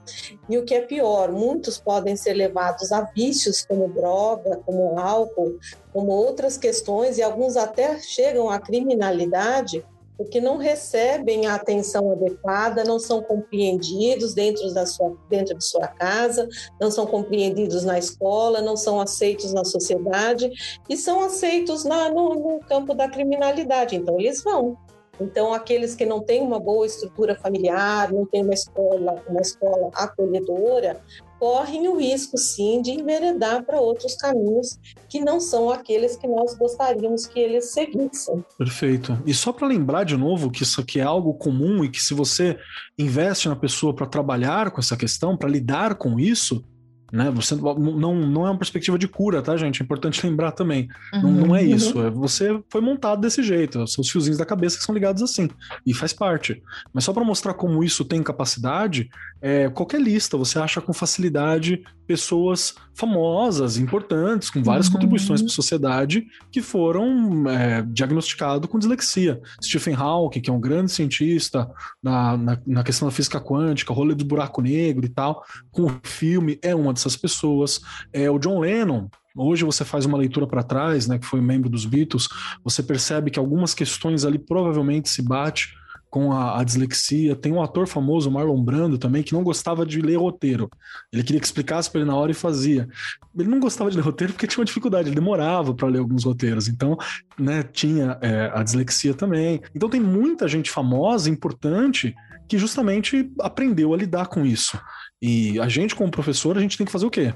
[0.50, 5.58] E o que é pior, muitos podem ser levados a vícios como droga, como álcool,
[5.98, 9.84] como outras questões, e alguns até chegam à criminalidade,
[10.16, 15.88] porque não recebem a atenção adequada, não são compreendidos dentro, da sua, dentro de sua
[15.88, 16.48] casa,
[16.80, 20.52] não são compreendidos na escola, não são aceitos na sociedade
[20.88, 23.96] e são aceitos na, no, no campo da criminalidade.
[23.96, 24.78] Então, eles vão.
[25.20, 29.90] Então, aqueles que não têm uma boa estrutura familiar, não têm uma escola, uma escola
[29.96, 31.02] acolhedora,
[31.39, 36.56] correm o risco, sim, de enveredar para outros caminhos que não são aqueles que nós
[36.58, 38.43] gostaríamos que eles seguissem.
[38.58, 39.17] Perfeito.
[39.26, 42.13] E só para lembrar de novo que isso aqui é algo comum e que se
[42.13, 42.58] você
[42.97, 46.63] investe na pessoa para trabalhar com essa questão, para lidar com isso,
[47.12, 47.32] né?
[47.32, 49.82] Você não, não é uma perspectiva de cura, tá, gente?
[49.82, 50.89] É importante lembrar também.
[51.13, 52.02] Uhum, não, não é isso.
[52.02, 53.88] É, você foi montado desse jeito.
[53.88, 55.50] São os fiozinhos da cabeça que são ligados assim.
[55.86, 56.62] E faz parte.
[56.93, 59.10] Mas só para mostrar como isso tem capacidade,
[59.41, 64.94] é, qualquer lista você acha com facilidade pessoas famosas, importantes, com várias uhum.
[64.94, 69.40] contribuições para a sociedade, que foram é, diagnosticados com dislexia.
[69.64, 71.70] Stephen Hawking, que é um grande cientista
[72.02, 76.00] na, na, na, questão da física quântica, rolê do buraco negro e tal, com o
[76.02, 77.80] filme, é uma dessas pessoas.
[78.12, 81.70] É, o John Lennon, hoje você faz uma leitura para trás, né, que foi membro
[81.70, 82.28] dos Beatles,
[82.64, 85.78] você percebe que algumas questões ali provavelmente se bate
[86.17, 87.36] com a, a, dislexia.
[87.36, 90.67] Tem um ator famoso, Marlon Brando, também, que não gostava de ler roteiro.
[91.13, 92.89] Ele queria que explicasse para ele na hora e fazia.
[93.38, 96.23] Ele não gostava de ler roteiro porque tinha uma dificuldade, ele demorava para ler alguns
[96.23, 96.67] roteiros.
[96.67, 96.97] Então,
[97.38, 99.62] né, tinha é, a dislexia também.
[99.75, 102.15] Então, tem muita gente famosa, importante,
[102.49, 104.80] que justamente aprendeu a lidar com isso.
[105.21, 107.32] E a gente, como professor, a gente tem que fazer o quê?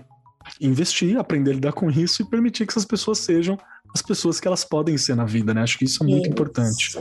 [0.59, 3.59] Investir, aprender a lidar com isso e permitir que essas pessoas sejam
[3.93, 5.61] as pessoas que elas podem ser na vida, né?
[5.61, 6.31] Acho que isso é muito isso.
[6.31, 6.99] importante.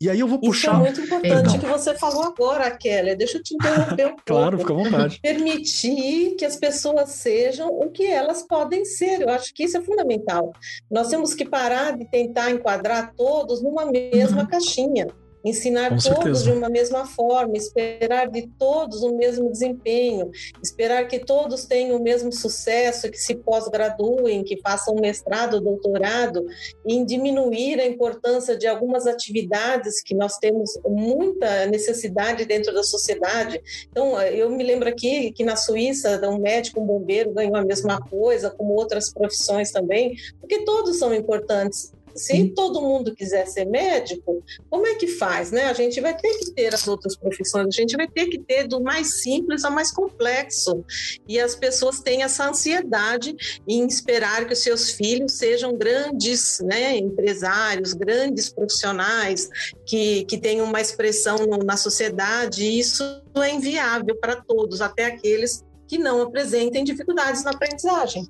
[0.00, 0.72] E aí eu vou puxar.
[0.72, 3.14] Isso é muito importante que você falou agora, Kelly.
[3.14, 4.22] Deixa eu te interromper um pouco.
[4.24, 5.20] Claro, fica à vontade.
[5.22, 9.22] Permitir que as pessoas sejam o que elas podem ser.
[9.22, 10.52] Eu acho que isso é fundamental.
[10.90, 14.46] Nós temos que parar de tentar enquadrar todos numa mesma uhum.
[14.46, 15.06] caixinha
[15.44, 16.44] ensinar Com todos certeza.
[16.44, 20.30] de uma mesma forma, esperar de todos o mesmo desempenho,
[20.62, 26.44] esperar que todos tenham o mesmo sucesso, que se pós-graduem, que façam mestrado, doutorado,
[26.86, 33.60] e diminuir a importância de algumas atividades que nós temos muita necessidade dentro da sociedade.
[33.90, 38.00] Então, eu me lembro aqui que na Suíça, um médico, um bombeiro ganhou a mesma
[38.00, 44.42] coisa, como outras profissões também, porque todos são importantes se todo mundo quiser ser médico,
[44.70, 45.64] como é que faz, né?
[45.64, 48.66] A gente vai ter que ter as outras profissões, a gente vai ter que ter
[48.66, 50.84] do mais simples ao mais complexo.
[51.28, 53.34] E as pessoas têm essa ansiedade
[53.66, 59.48] em esperar que os seus filhos sejam grandes, né, empresários, grandes profissionais
[59.86, 62.64] que, que tenham uma expressão na sociedade.
[62.64, 63.02] E isso
[63.36, 68.26] é inviável para todos, até aqueles que não apresentem dificuldades na aprendizagem.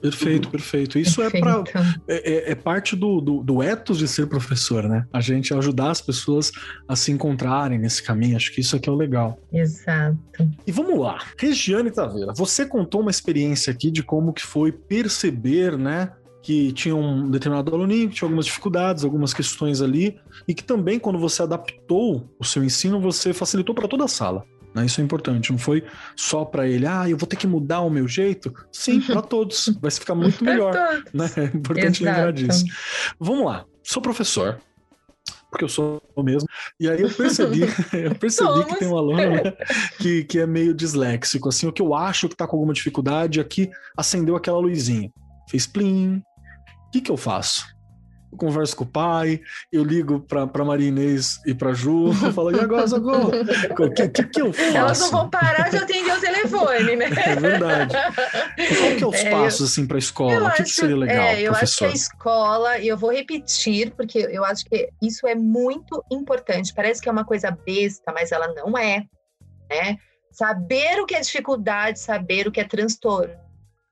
[0.00, 0.98] Perfeito, perfeito.
[0.98, 1.46] Isso perfeito.
[1.46, 5.06] é para é, é, é, parte do, do, do ethos de ser professor, né?
[5.12, 6.50] A gente ajudar as pessoas
[6.88, 8.36] a se encontrarem nesse caminho.
[8.36, 9.38] Acho que isso aqui é o legal.
[9.52, 10.18] Exato.
[10.66, 15.76] E vamos lá, Regiane Taveira, você contou uma experiência aqui de como que foi perceber,
[15.76, 16.12] né?
[16.42, 20.98] que tinha um determinado aluninho que tinha algumas dificuldades, algumas questões ali, e que também,
[20.98, 24.44] quando você adaptou o seu ensino, você facilitou para toda a sala.
[24.74, 24.86] Né?
[24.86, 25.50] Isso é importante.
[25.50, 25.84] Não foi
[26.16, 28.52] só para ele, ah, eu vou ter que mudar o meu jeito.
[28.72, 29.68] Sim, para todos.
[29.80, 30.74] Vai ficar muito melhor.
[31.12, 31.30] né?
[31.36, 32.16] É importante Exato.
[32.16, 32.64] lembrar disso.
[33.18, 33.64] Vamos lá.
[33.82, 34.60] Sou professor.
[35.50, 36.48] Porque eu sou mesmo.
[36.78, 39.52] E aí eu percebi, eu percebi que tem um aluno né,
[39.98, 41.48] que, que é meio disléxico.
[41.48, 45.10] Assim, o que eu acho que tá com alguma dificuldade aqui, acendeu aquela luzinha.
[45.50, 46.22] Fez plim.
[46.86, 47.64] O que, que eu faço?
[48.32, 49.40] Eu converso com o pai,
[49.72, 53.28] eu ligo pra, pra Maria Inês e pra Ju, eu falo, e agora, Zagô?
[53.28, 54.76] O que, que, que, eu faço?
[54.76, 57.06] Elas não vão parar de atender o telefone, né?
[57.06, 57.94] É verdade.
[57.96, 60.48] Qual que é os é, passos, assim, pra escola?
[60.48, 61.62] O que, que, seria legal, é, eu professor?
[61.62, 66.04] acho que a escola, e eu vou repetir, porque eu acho que isso é muito
[66.10, 66.72] importante.
[66.72, 69.04] Parece que é uma coisa besta, mas ela não é,
[69.68, 69.98] né?
[70.30, 73.49] Saber o que é dificuldade, saber o que é transtorno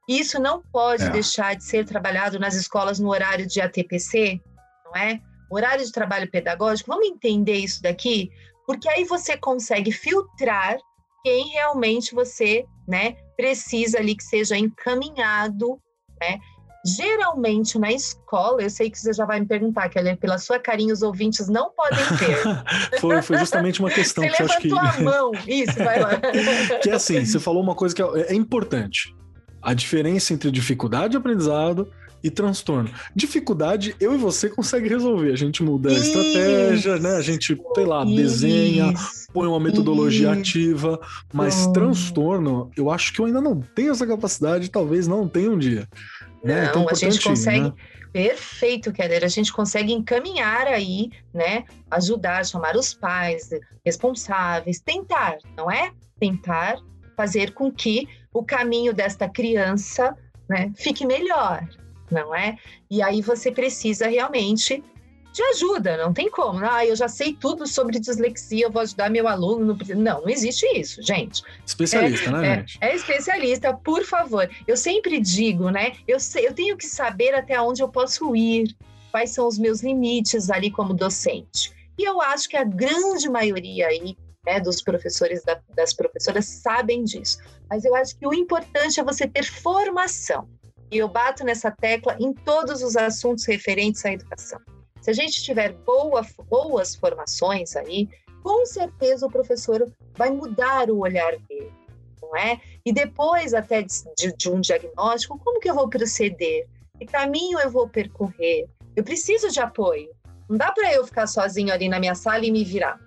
[0.09, 1.11] isso não pode é.
[1.11, 4.41] deixar de ser trabalhado nas escolas no horário de ATPC,
[4.87, 5.21] não é?
[5.51, 6.91] Horário de trabalho pedagógico.
[6.91, 8.31] Vamos entender isso daqui,
[8.67, 10.79] porque aí você consegue filtrar
[11.23, 15.79] quem realmente você, né, precisa ali que seja encaminhado,
[16.21, 16.39] né?
[16.87, 20.95] Geralmente na escola, eu sei que você já vai me perguntar, Kelly, pela sua carinha,
[20.95, 22.39] os ouvintes não podem ter.
[23.01, 25.03] foi, foi justamente uma questão você que levantou acho que.
[25.03, 26.11] a mão, isso, vai lá.
[26.81, 29.13] que é assim, você falou uma coisa que é, é importante
[29.63, 31.89] a diferença entre dificuldade de aprendizado
[32.23, 32.91] e transtorno.
[33.15, 35.33] Dificuldade, eu e você consegue resolver.
[35.33, 37.17] A gente muda a estratégia, né?
[37.17, 38.93] A gente, sei lá, isso, desenha,
[39.33, 40.41] põe uma metodologia isso.
[40.41, 41.01] ativa.
[41.33, 45.59] Mas transtorno, eu acho que eu ainda não tenho essa capacidade, talvez não tenha um
[45.59, 45.89] dia.
[46.43, 46.63] Né?
[46.63, 47.61] Não, então, a gente consegue.
[47.61, 47.73] Né?
[48.13, 49.23] Perfeito, Keller.
[49.23, 51.65] A gente consegue encaminhar aí, né?
[51.91, 53.51] Ajudar, chamar os pais
[53.85, 55.93] responsáveis, tentar, não é?
[56.19, 56.79] Tentar
[57.17, 60.17] fazer com que o caminho desta criança
[60.49, 61.67] né, fique melhor,
[62.11, 62.57] não é?
[62.91, 64.83] E aí você precisa realmente
[65.33, 66.65] de ajuda, não tem como.
[66.65, 69.75] Ah, eu já sei tudo sobre dislexia, eu vou ajudar meu aluno.
[69.75, 69.95] No...
[69.95, 71.43] Não, não existe isso, gente.
[71.65, 72.79] Especialista, é, né, é, gente?
[72.81, 74.51] É, especialista, por favor.
[74.67, 75.93] Eu sempre digo, né?
[76.07, 78.75] Eu, sei, eu tenho que saber até onde eu posso ir,
[79.11, 81.73] quais são os meus limites ali como docente.
[81.99, 84.17] E eu acho que a grande maioria aí
[84.49, 87.39] né, dos professores, da, das professoras sabem disso.
[87.69, 90.49] Mas eu acho que o importante é você ter formação.
[90.91, 94.59] E eu bato nessa tecla em todos os assuntos referentes à educação.
[95.03, 98.09] Se a gente tiver boa, boas formações aí,
[98.43, 101.73] com certeza o professor vai mudar o olhar dele,
[102.23, 102.59] não é?
[102.87, 106.67] E depois até de, de, de um diagnóstico, como que eu vou proceder?
[106.99, 108.67] Que caminho eu vou percorrer?
[108.97, 110.09] Eu preciso de apoio.
[110.49, 112.99] Não dá para eu ficar sozinho ali na minha sala e me virar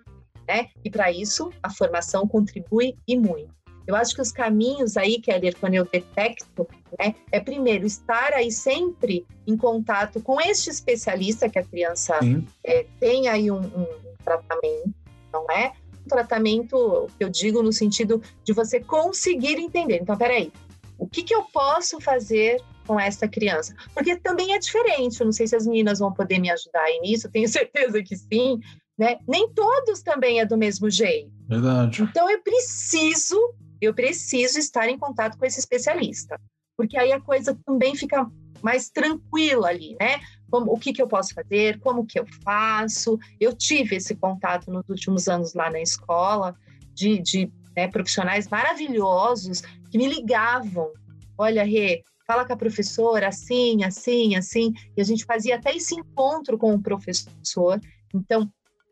[0.47, 0.69] né?
[0.83, 3.61] E para isso, a formação contribui e muito.
[3.87, 6.67] Eu acho que os caminhos aí, Keller, quando eu detecto,
[6.99, 12.17] né, é primeiro estar aí sempre em contato com este especialista que a criança
[12.63, 13.87] é, tem aí um, um
[14.23, 14.93] tratamento,
[15.33, 15.73] não é?
[16.05, 19.99] Um tratamento, eu digo no sentido de você conseguir entender.
[20.01, 20.51] Então, peraí,
[20.97, 23.75] o que, que eu posso fazer com essa criança?
[23.93, 26.99] Porque também é diferente, eu não sei se as meninas vão poder me ajudar aí
[26.99, 28.59] nisso, tenho certeza que sim,
[29.01, 29.17] né?
[29.27, 31.31] Nem todos também é do mesmo jeito.
[31.49, 32.03] Verdade.
[32.03, 33.35] Então eu preciso,
[33.81, 36.39] eu preciso estar em contato com esse especialista,
[36.77, 38.29] porque aí a coisa também fica
[38.61, 40.19] mais tranquila ali, né?
[40.51, 43.17] Como, o que, que eu posso fazer, como que eu faço.
[43.39, 46.55] Eu tive esse contato nos últimos anos lá na escola,
[46.93, 50.91] de, de né, profissionais maravilhosos que me ligavam.
[51.35, 54.73] Olha, Rê, fala com a professora assim, assim, assim.
[54.95, 57.81] E a gente fazia até esse encontro com o professor.
[58.13, 58.47] Então,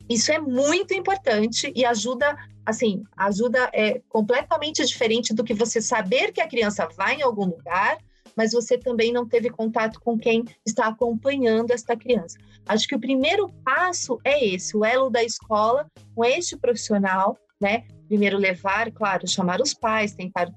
[0.10, 2.36] isso é muito importante e ajuda,
[2.66, 7.45] assim, ajuda é completamente diferente do que você saber que a criança vai em algum
[7.45, 7.97] lugar,
[8.36, 12.39] mas você também não teve contato com quem está acompanhando esta criança.
[12.68, 17.84] Acho que o primeiro passo é esse, o elo da escola com este profissional, né?
[18.07, 20.51] Primeiro levar, claro, chamar os pais, tentar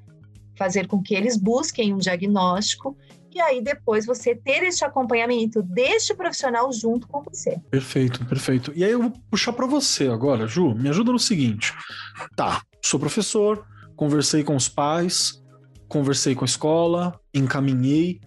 [0.56, 2.96] fazer com que eles busquem um diagnóstico
[3.34, 7.60] e aí depois você ter esse acompanhamento deste profissional junto com você.
[7.70, 8.72] Perfeito, perfeito.
[8.74, 11.72] E aí eu vou puxar para você agora, Ju, me ajuda no seguinte.
[12.36, 13.66] Tá, sou professor,
[13.96, 15.42] conversei com os pais,
[15.88, 18.20] conversei com a escola, encaminhei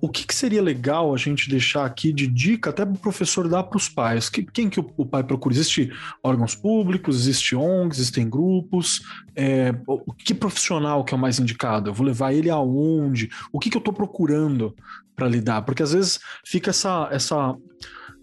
[0.00, 3.48] o que, que, seria legal a gente deixar aqui de dica até para o professor
[3.48, 4.28] dar para os pais?
[4.28, 5.54] Que, quem que o, o, pai procura?
[5.54, 5.90] Existem
[6.22, 9.02] órgãos públicos, existe ONGs, existem grupos?
[9.34, 11.90] É, o que profissional que é o mais indicado?
[11.90, 13.30] Eu vou levar ele aonde?
[13.52, 14.74] O que, que eu estou procurando
[15.14, 15.62] para lidar?
[15.62, 17.56] Porque às vezes fica essa, essa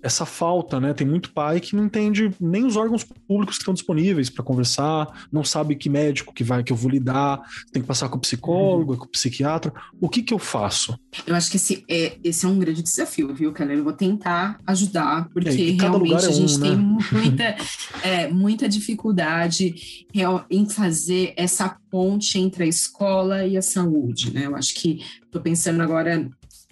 [0.03, 0.93] essa falta, né?
[0.93, 5.27] Tem muito pai que não entende nem os órgãos públicos que estão disponíveis para conversar,
[5.31, 7.41] não sabe que médico que vai que eu vou lidar,
[7.71, 8.97] tem que passar com o psicólogo, uhum.
[8.99, 9.73] com o psiquiatra.
[10.01, 10.99] O que que eu faço?
[11.25, 13.77] Eu acho que esse é, esse é um grande desafio, viu, Keller?
[13.77, 16.69] Eu vou tentar ajudar, porque é, realmente é a gente né?
[16.69, 17.55] tem muita,
[18.03, 20.05] é, muita dificuldade
[20.49, 24.47] em fazer essa ponte entre a escola e a saúde, né?
[24.47, 26.29] Eu acho que estou pensando agora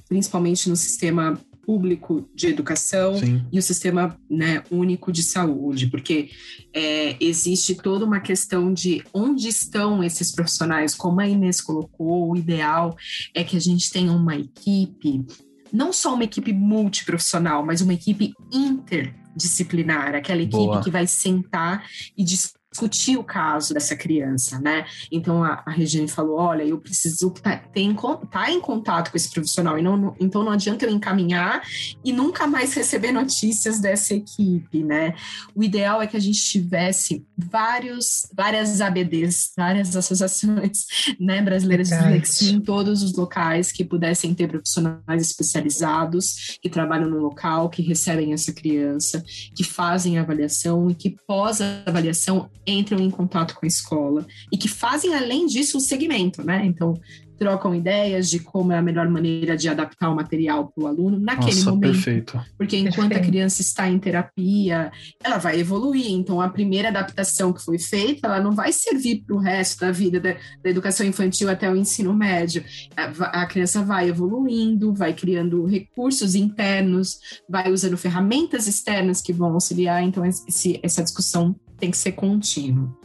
[0.09, 1.39] principalmente no sistema
[1.71, 3.45] público de educação Sim.
[3.49, 6.29] e o sistema né, único de saúde, porque
[6.73, 12.35] é, existe toda uma questão de onde estão esses profissionais, como a Inês colocou, o
[12.35, 12.93] ideal
[13.33, 15.25] é que a gente tenha uma equipe,
[15.71, 20.83] não só uma equipe multiprofissional, mas uma equipe interdisciplinar, aquela equipe Boa.
[20.83, 21.85] que vai sentar
[22.17, 24.85] e discutir discutir o caso dessa criança, né?
[25.11, 27.67] Então a, a Regiane falou: olha, eu preciso estar tá,
[28.31, 31.61] tá em contato com esse profissional, e não, não, então não adianta eu encaminhar
[32.03, 35.13] e nunca mais receber notícias dessa equipe, né?
[35.53, 40.85] O ideal é que a gente tivesse vários, várias ABDs, várias associações
[41.19, 47.09] né, brasileiras de dislexia em todos os locais que pudessem ter profissionais especializados que trabalham
[47.09, 49.23] no local, que recebem essa criança,
[49.55, 55.13] que fazem avaliação e que pós-avaliação entram em contato com a escola e que fazem,
[55.13, 56.65] além disso, o segmento, né?
[56.65, 56.93] Então,
[57.41, 61.19] trocam ideias de como é a melhor maneira de adaptar o material para o aluno
[61.19, 61.93] naquele Nossa, momento.
[61.93, 62.45] Perfeito.
[62.55, 63.23] Porque enquanto perfeito.
[63.23, 64.91] a criança está em terapia,
[65.23, 66.11] ela vai evoluir.
[66.11, 69.91] Então, a primeira adaptação que foi feita, ela não vai servir para o resto da
[69.91, 72.63] vida da, da, educação infantil até o ensino médio.
[72.95, 77.17] A, a criança vai evoluindo, vai criando recursos internos,
[77.49, 80.03] vai usando ferramentas externas que vão auxiliar.
[80.03, 82.95] Então, esse, essa discussão tem que ser contínuo.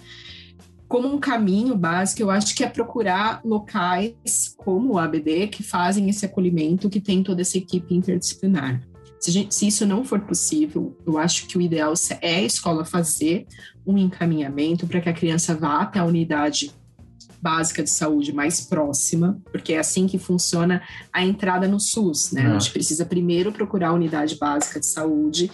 [0.86, 6.08] Como um caminho básico, eu acho que é procurar locais como o ABD que fazem
[6.08, 8.80] esse acolhimento, que tem toda essa equipe interdisciplinar.
[9.18, 12.84] Se, gente, se, isso não for possível, eu acho que o ideal é a escola
[12.84, 13.46] fazer
[13.84, 16.70] um encaminhamento para que a criança vá até a unidade
[17.40, 22.46] básica de saúde mais próxima, porque é assim que funciona a entrada no SUS, né?
[22.46, 25.50] A gente precisa primeiro procurar a unidade básica de saúde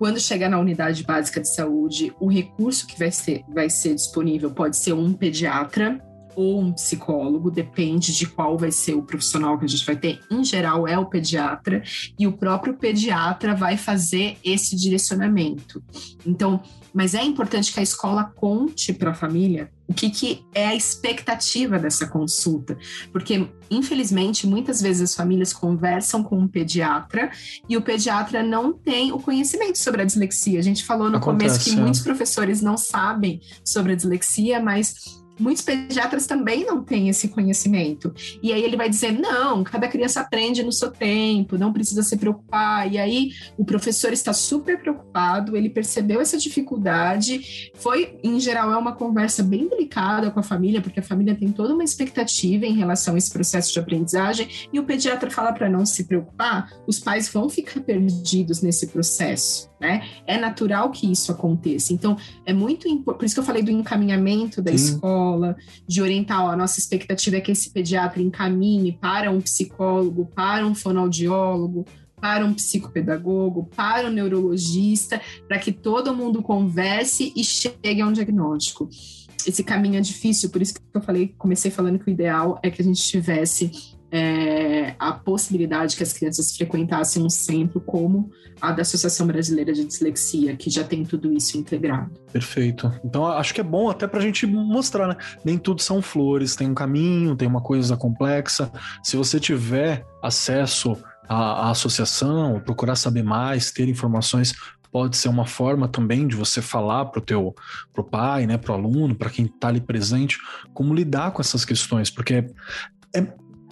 [0.00, 4.50] quando chegar na unidade básica de saúde, o recurso que vai ser, vai ser disponível
[4.50, 6.02] pode ser um pediatra
[6.34, 10.20] ou um psicólogo, depende de qual vai ser o profissional que a gente vai ter.
[10.30, 11.82] Em geral, é o pediatra,
[12.18, 15.82] e o próprio pediatra vai fazer esse direcionamento.
[16.26, 16.62] Então,
[16.92, 20.74] mas é importante que a escola conte para a família o que, que é a
[20.74, 22.78] expectativa dessa consulta,
[23.12, 27.28] porque infelizmente muitas vezes as famílias conversam com um pediatra
[27.68, 30.60] e o pediatra não tem o conhecimento sobre a dislexia.
[30.60, 31.82] A gente falou no Acontece, começo que é.
[31.82, 38.14] muitos professores não sabem sobre a dislexia, mas muitos pediatras também não têm esse conhecimento.
[38.42, 42.16] E aí ele vai dizer: não, cada criança aprende no seu tempo, não precisa se
[42.16, 42.92] preocupar.
[42.92, 47.70] E aí o professor está super preocupado, ele percebeu essa dificuldade.
[47.74, 51.50] Foi, em geral, é uma conversa bem delicada com a família, porque a família tem
[51.50, 55.68] toda uma expectativa em relação a esse processo de aprendizagem, e o pediatra fala para
[55.68, 59.69] não se preocupar, os pais vão ficar perdidos nesse processo.
[59.80, 60.06] Né?
[60.26, 61.94] É natural que isso aconteça.
[61.94, 64.76] Então, é muito importante, por isso que eu falei do encaminhamento da Sim.
[64.76, 65.56] escola,
[65.88, 70.66] de orientar, ó, a nossa expectativa é que esse pediatra encaminhe para um psicólogo, para
[70.66, 71.86] um fonoaudiólogo,
[72.20, 78.12] para um psicopedagogo, para um neurologista, para que todo mundo converse e chegue a um
[78.12, 78.88] diagnóstico.
[79.46, 82.70] Esse caminho é difícil, por isso que eu falei, comecei falando que o ideal é
[82.70, 88.30] que a gente tivesse é, a possibilidade que as crianças frequentassem um centro como
[88.60, 92.10] a da Associação Brasileira de Dislexia, que já tem tudo isso integrado.
[92.32, 92.92] Perfeito.
[93.04, 95.16] Então acho que é bom até para a gente mostrar, né?
[95.44, 98.70] Nem tudo são flores, tem um caminho, tem uma coisa complexa.
[99.02, 100.96] Se você tiver acesso
[101.28, 104.52] à, à associação, procurar saber mais, ter informações,
[104.92, 107.54] pode ser uma forma também de você falar para o teu
[107.92, 110.38] pro pai, né, para o aluno, para quem está ali presente,
[110.74, 112.44] como lidar com essas questões, porque
[113.14, 113.26] é,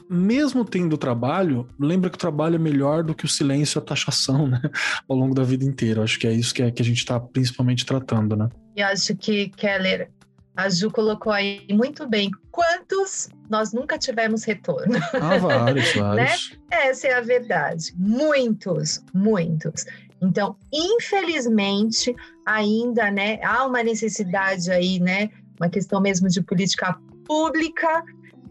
[0.09, 3.85] mesmo tendo trabalho, lembra que o trabalho é melhor do que o silêncio e a
[3.85, 4.61] taxação, né?
[5.09, 6.03] Ao longo da vida inteira.
[6.03, 8.49] Acho que é isso que, é, que a gente está principalmente tratando, né?
[8.77, 10.11] E acho que, Keller,
[10.57, 12.31] a Ju colocou aí muito bem.
[12.51, 14.99] Quantos nós nunca tivemos retorno?
[15.15, 16.53] Ah, vários, vários.
[16.53, 16.59] né?
[16.71, 17.93] Essa é a verdade.
[17.97, 19.85] Muitos, muitos.
[20.21, 25.31] Então, infelizmente, ainda, né, há uma necessidade aí, né,
[25.61, 28.03] uma questão mesmo de política pública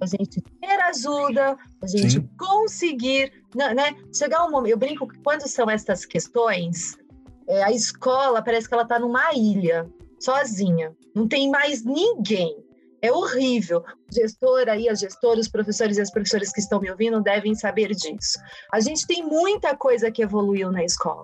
[0.02, 2.30] a gente ter ajuda, a gente Sim.
[2.38, 3.96] conseguir, né, né?
[4.14, 6.98] Chegar um momento, eu brinco que quando são essas questões,
[7.48, 9.90] é, a escola parece que ela está numa ilha,
[10.20, 12.56] sozinha, não tem mais ninguém.
[13.02, 13.80] É horrível.
[13.80, 17.54] O gestor aí, as gestoras, os professores e as professoras que estão me ouvindo devem
[17.54, 18.40] saber disso.
[18.74, 21.24] A gente tem muita coisa que evoluiu na escola,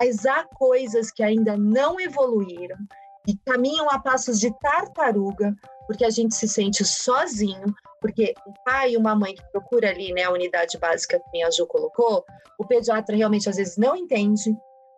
[0.00, 2.76] mas há coisas que ainda não evoluíram
[3.26, 5.54] e caminham a passos de tartaruga,
[5.86, 7.72] porque a gente se sente sozinho,
[8.02, 11.50] porque um pai e uma mãe que procura ali, né, a unidade básica que a
[11.50, 12.24] Ju colocou,
[12.58, 14.54] o pediatra realmente às vezes não entende,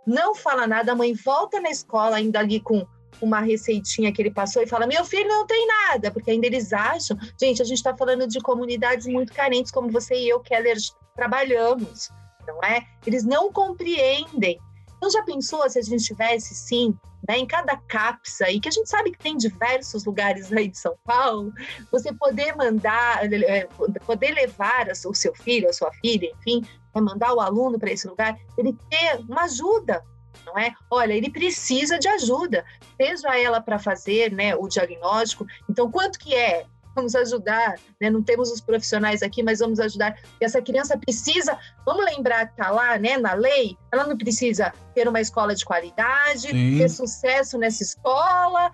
[0.07, 2.85] não fala nada, a mãe volta na escola ainda ali com
[3.23, 6.73] uma receitinha que ele passou e fala: Meu filho não tem nada, porque ainda eles
[6.73, 7.17] acham.
[7.41, 10.77] Gente, a gente está falando de comunidades muito carentes, como você e eu, Keller,
[11.15, 12.11] trabalhamos,
[12.47, 12.83] não é?
[13.07, 14.59] Eles não compreendem.
[14.97, 16.95] Então, já pensou se a gente tivesse, sim,
[17.29, 20.79] né, em cada CAPS aí, que a gente sabe que tem diversos lugares aí de
[20.79, 21.53] São Paulo,
[21.91, 23.67] você poder mandar, é,
[24.07, 26.63] poder levar o seu filho, a sua filha, enfim,
[26.95, 30.03] né, mandar o aluno para esse lugar, ele ter uma ajuda,
[30.45, 30.75] não é?
[30.91, 32.65] Olha, ele precisa de ajuda,
[32.97, 35.47] seja ela para fazer né, o diagnóstico.
[35.69, 36.67] Então, quanto que é?
[36.95, 38.09] Vamos ajudar, né?
[38.11, 40.19] Não temos os profissionais aqui, mas vamos ajudar.
[40.41, 44.73] E essa criança precisa, vamos lembrar que está lá, né, na lei, ela não precisa
[44.95, 46.79] ter uma escola de qualidade, Sim.
[46.79, 48.71] ter sucesso nessa escola.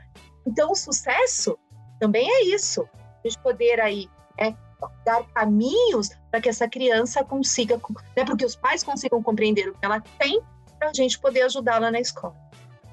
[0.47, 1.59] Então, o sucesso
[1.99, 2.89] também é isso.
[3.25, 4.09] A gente poder aí,
[4.39, 4.57] né,
[5.05, 7.81] dar caminhos para que essa criança consiga,
[8.16, 10.41] né, para que os pais consigam compreender o que ela tem,
[10.79, 12.35] para a gente poder ajudá-la na escola.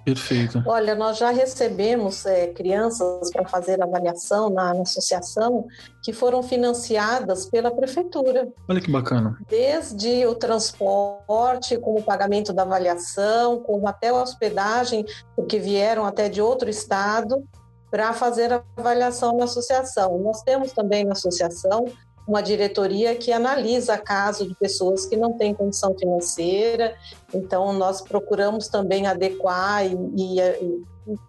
[0.07, 0.63] Perfeito.
[0.65, 5.67] Olha, nós já recebemos é, crianças para fazer avaliação na, na, associação
[6.01, 8.47] que foram financiadas pela prefeitura.
[8.69, 9.37] Olha que bacana.
[9.49, 15.05] Desde o transporte, como o pagamento da avaliação, como até a hospedagem,
[15.35, 17.43] porque vieram até de outro estado
[17.91, 20.19] para fazer a avaliação na associação.
[20.19, 21.83] Nós temos também na associação
[22.27, 26.95] uma diretoria que analisa caso de pessoas que não têm condição financeira.
[27.33, 30.83] Então, nós procuramos também adequar e, e, e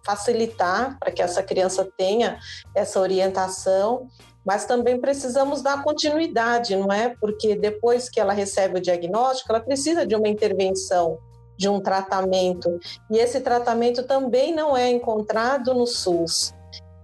[0.05, 2.37] facilitar para que essa criança tenha
[2.75, 4.07] essa orientação,
[4.45, 7.15] mas também precisamos dar continuidade, não é?
[7.21, 11.17] Porque depois que ela recebe o diagnóstico, ela precisa de uma intervenção,
[11.55, 12.79] de um tratamento,
[13.09, 16.53] e esse tratamento também não é encontrado no SUS.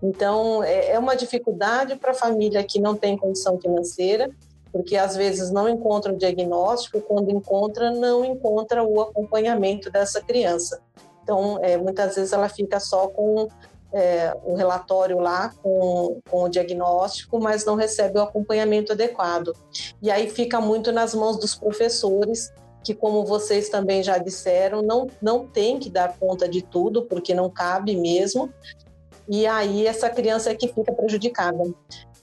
[0.05, 4.29] Então, é, é uma dificuldade para a família que não tem condição financeira,
[4.71, 10.79] porque às vezes não encontra o diagnóstico, quando encontra, não encontra o acompanhamento dessa criança.
[11.23, 13.47] Então, é, muitas vezes ela fica só com
[13.91, 19.55] é, o relatório lá, com, com o diagnóstico, mas não recebe o acompanhamento adequado.
[20.03, 22.53] E aí fica muito nas mãos dos professores,
[22.83, 27.33] que, como vocês também já disseram, não, não tem que dar conta de tudo, porque
[27.33, 28.53] não cabe mesmo,
[29.27, 31.63] e aí essa criança é que fica prejudicada.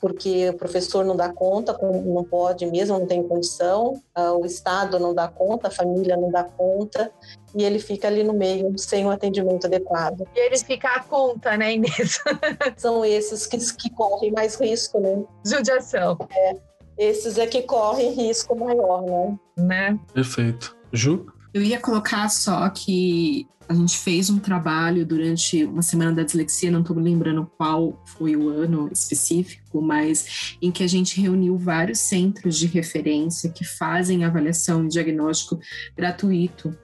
[0.00, 4.98] porque o professor não dá conta, não pode mesmo, não tem condição, uh, o Estado
[4.98, 7.08] não dá conta, a família não dá conta,
[7.54, 10.26] e ele fica ali no meio sem um atendimento adequado.
[10.34, 12.18] E ele fica à conta, né, Inês?
[12.76, 15.22] São esses que, que correm mais risco, né?
[15.46, 16.18] Judiação.
[16.32, 16.56] É,
[16.98, 19.38] esses é que correm risco maior, né?
[19.56, 20.00] né?
[20.12, 20.76] Perfeito.
[20.92, 21.26] Ju?
[21.54, 26.70] Eu ia colocar só que a gente fez um trabalho durante uma semana da dislexia,
[26.70, 31.56] não estou me lembrando qual foi o ano específico, mas em que a gente reuniu
[31.56, 35.58] vários centros de referência que fazem avaliação e diagnóstico
[35.96, 36.76] gratuito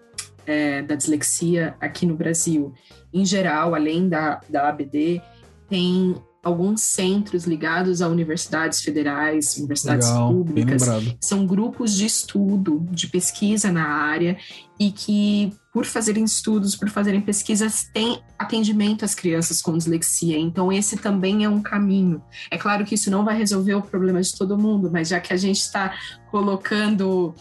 [0.46, 2.72] é, da dislexia aqui no Brasil.
[3.12, 5.20] Em geral, além da, da ABD,
[5.68, 10.82] tem alguns centros ligados a universidades federais, universidades Legal, públicas,
[11.20, 14.38] são grupos de estudo, de pesquisa na área
[14.80, 20.36] e que por fazerem estudos, por fazerem pesquisas, têm atendimento às crianças com dislexia.
[20.36, 22.20] Então, esse também é um caminho.
[22.50, 25.32] É claro que isso não vai resolver o problema de todo mundo, mas já que
[25.32, 25.96] a gente está
[26.32, 27.32] colocando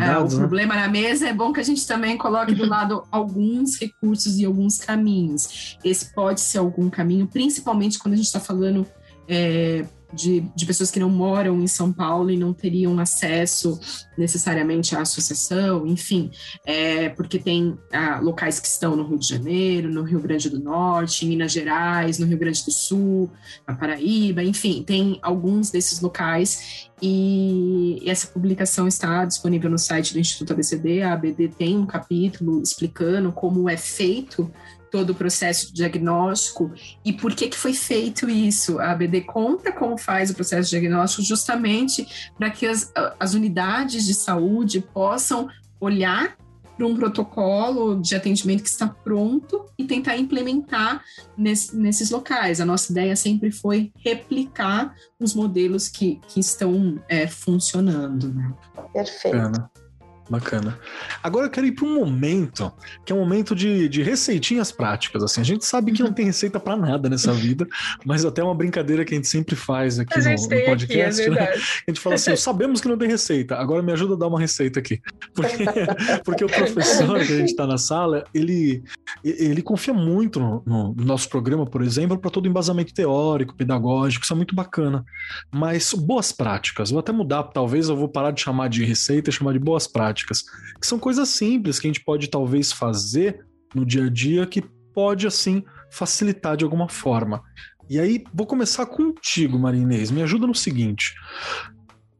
[0.00, 0.36] é, o né?
[0.36, 4.46] problema na mesa, é bom que a gente também coloque do lado alguns recursos e
[4.46, 5.76] alguns caminhos.
[5.84, 8.86] Esse pode ser algum caminho, principalmente quando a gente está falando.
[9.28, 13.78] É, de, de pessoas que não moram em São Paulo e não teriam acesso
[14.16, 16.30] necessariamente à associação, enfim,
[16.66, 20.60] é, porque tem ah, locais que estão no Rio de Janeiro, no Rio Grande do
[20.60, 23.30] Norte, em Minas Gerais, no Rio Grande do Sul,
[23.66, 30.20] na Paraíba, enfim, tem alguns desses locais e essa publicação está disponível no site do
[30.20, 31.02] Instituto ABCD.
[31.02, 34.48] A ABD tem um capítulo explicando como é feito
[34.92, 36.70] todo o processo de diagnóstico
[37.02, 38.78] e por que, que foi feito isso.
[38.78, 44.04] A ABD conta como faz o processo de diagnóstico justamente para que as, as unidades
[44.04, 45.48] de saúde possam
[45.80, 46.36] olhar
[46.76, 51.02] para um protocolo de atendimento que está pronto e tentar implementar
[51.36, 52.60] nesse, nesses locais.
[52.60, 58.32] A nossa ideia sempre foi replicar os modelos que, que estão é, funcionando.
[58.32, 58.52] Né?
[58.92, 59.81] Perfeito.
[60.30, 60.78] Bacana.
[61.22, 62.72] Agora eu quero ir para um momento
[63.04, 65.22] que é um momento de, de receitinhas práticas.
[65.22, 67.66] Assim, a gente sabe que não tem receita para nada nessa vida,
[68.04, 71.20] mas até uma brincadeira que a gente sempre faz aqui no, no, podcast.
[71.20, 71.48] Aqui, é né?
[71.50, 74.38] A gente fala assim: sabemos que não tem receita, agora me ajuda a dar uma
[74.38, 75.00] receita aqui.
[75.34, 75.64] Porque,
[76.24, 78.82] porque o professor que a gente está na sala, ele,
[79.24, 84.32] ele confia muito no, no nosso programa, por exemplo, para todo embasamento teórico, pedagógico, isso
[84.32, 85.04] é muito bacana.
[85.50, 89.32] Mas boas práticas, vou até mudar, talvez eu vou parar de chamar de receita e
[89.32, 90.44] chamar de boas práticas práticas,
[90.80, 93.44] que são coisas simples que a gente pode talvez fazer
[93.74, 94.62] no dia a dia que
[94.94, 97.42] pode assim facilitar de alguma forma.
[97.88, 100.10] E aí, vou começar contigo, Marinês.
[100.10, 101.14] Me ajuda no seguinte.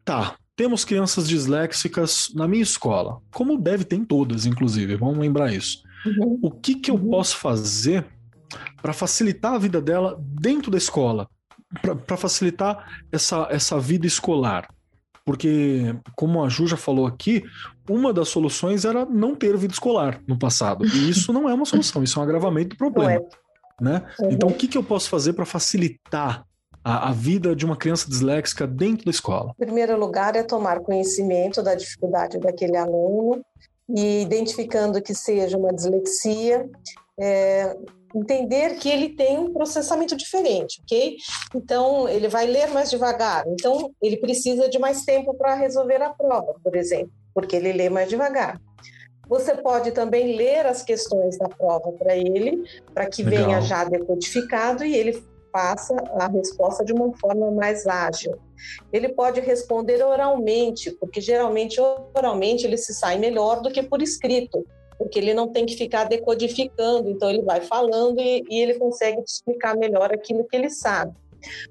[0.05, 5.53] Tá, temos crianças disléxicas na minha escola, como deve ter em todas, inclusive, vamos lembrar
[5.53, 5.83] isso.
[6.05, 6.39] Uhum.
[6.43, 7.11] O que, que eu uhum.
[7.11, 8.05] posso fazer
[8.81, 11.29] para facilitar a vida dela dentro da escola?
[12.07, 14.69] Para facilitar essa, essa vida escolar?
[15.25, 17.45] Porque, como a Ju já falou aqui,
[17.89, 20.85] uma das soluções era não ter vida escolar no passado.
[20.85, 23.13] E isso não é uma solução, isso é um agravamento do problema.
[23.13, 23.21] É.
[23.83, 24.03] Né?
[24.21, 24.31] Uhum.
[24.31, 26.45] Então, o que, que eu posso fazer para facilitar
[26.85, 29.53] a, a, vida de uma criança disléxica dentro da escola?
[29.59, 33.45] Em primeiro lugar, é tomar conhecimento da dificuldade daquele aluno
[33.89, 36.69] e identificando que seja uma dislexia,
[37.19, 37.77] é,
[38.15, 41.17] entender que ele tem um processamento diferente, ok?
[41.55, 43.45] Então, ele vai ler mais devagar.
[43.49, 47.89] Então, ele precisa de mais tempo para resolver a prova, por exemplo, porque ele lê
[47.89, 48.61] mais devagar.
[49.29, 53.47] Você pode também ler as questões da prova para ele, para que Legal.
[53.47, 55.23] venha já decodificado e ele
[55.53, 58.37] faça a resposta de uma forma mais ágil.
[58.93, 61.81] Ele pode responder oralmente, porque geralmente
[62.15, 64.65] oralmente ele se sai melhor do que por escrito
[65.03, 69.21] porque ele não tem que ficar decodificando, então ele vai falando e, e ele consegue
[69.21, 71.13] explicar melhor aquilo que ele sabe.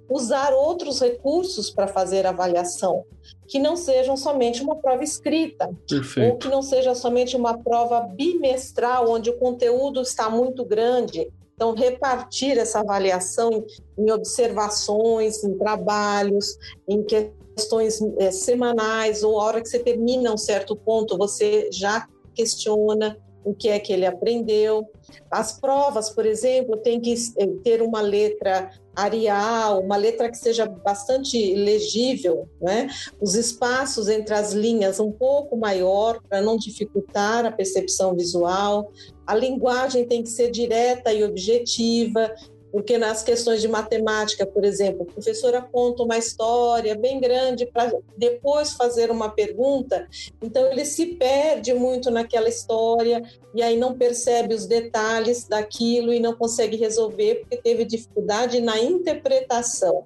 [0.10, 3.06] Usar outros recursos para fazer avaliação,
[3.48, 6.32] que não sejam somente uma prova escrita, Perfeito.
[6.32, 11.32] ou que não seja somente uma prova bimestral, onde o conteúdo está muito grande.
[11.56, 13.64] Então, repartir essa avaliação
[13.98, 16.58] em observações, em trabalhos,
[16.88, 22.08] em questões é, semanais, ou a hora que você termina um certo ponto, você já
[22.34, 24.88] questiona o que é que ele aprendeu.
[25.30, 30.66] As provas, por exemplo, tem que eh, ter uma letra Arial, uma letra que seja
[30.66, 32.90] bastante legível, né?
[33.22, 38.92] Os espaços entre as linhas um pouco maior para não dificultar a percepção visual.
[39.26, 42.34] A linguagem tem que ser direta e objetiva.
[42.72, 47.92] Porque nas questões de matemática, por exemplo, a professora conta uma história bem grande para
[48.18, 50.08] depois fazer uma pergunta,
[50.42, 53.22] então ele se perde muito naquela história
[53.54, 58.80] e aí não percebe os detalhes daquilo e não consegue resolver porque teve dificuldade na
[58.80, 60.06] interpretação.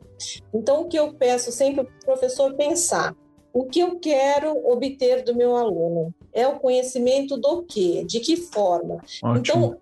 [0.53, 3.15] Então, o que eu peço sempre para o professor pensar,
[3.53, 6.13] o que eu quero obter do meu aluno?
[6.33, 8.03] É o conhecimento do quê?
[8.05, 8.95] De que forma?
[9.23, 9.37] Ótimo.
[9.37, 9.77] Então,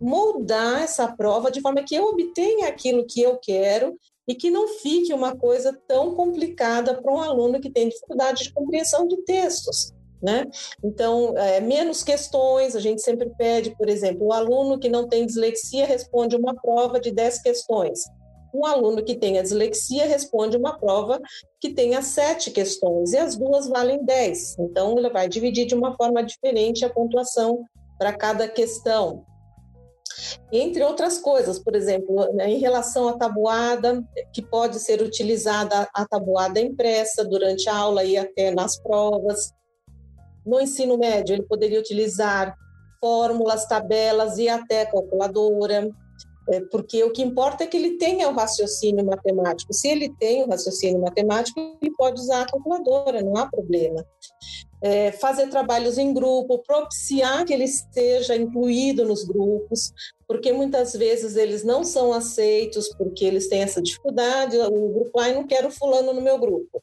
[0.00, 3.96] moldar essa prova de forma que eu obtenha aquilo que eu quero
[4.26, 8.52] e que não fique uma coisa tão complicada para um aluno que tem dificuldade de
[8.52, 9.92] compreensão de textos.
[10.20, 10.44] Né?
[10.82, 15.24] Então, é, menos questões, a gente sempre pede, por exemplo, o aluno que não tem
[15.24, 18.00] dislexia responde uma prova de 10 questões.
[18.52, 21.20] Um aluno que tenha dislexia responde uma prova
[21.60, 24.58] que tenha sete questões, e as duas valem 10.
[24.58, 27.64] Então, ele vai dividir de uma forma diferente a pontuação
[27.98, 29.24] para cada questão.
[30.50, 34.02] Entre outras coisas, por exemplo, né, em relação à tabuada,
[34.32, 39.52] que pode ser utilizada a tabuada impressa durante a aula e até nas provas.
[40.44, 42.54] No ensino médio, ele poderia utilizar
[43.00, 45.88] fórmulas, tabelas e até calculadora,
[46.48, 49.72] é, porque o que importa é que ele tenha o raciocínio matemático.
[49.72, 54.04] Se ele tem o raciocínio matemático, ele pode usar a calculadora, não há problema
[54.80, 59.92] é, fazer trabalhos em grupo, propiciar que ele esteja incluído nos grupos,
[60.26, 64.56] porque muitas vezes eles não são aceitos porque eles têm essa dificuldade.
[64.56, 66.82] O grupo, ai, não quero fulano no meu grupo.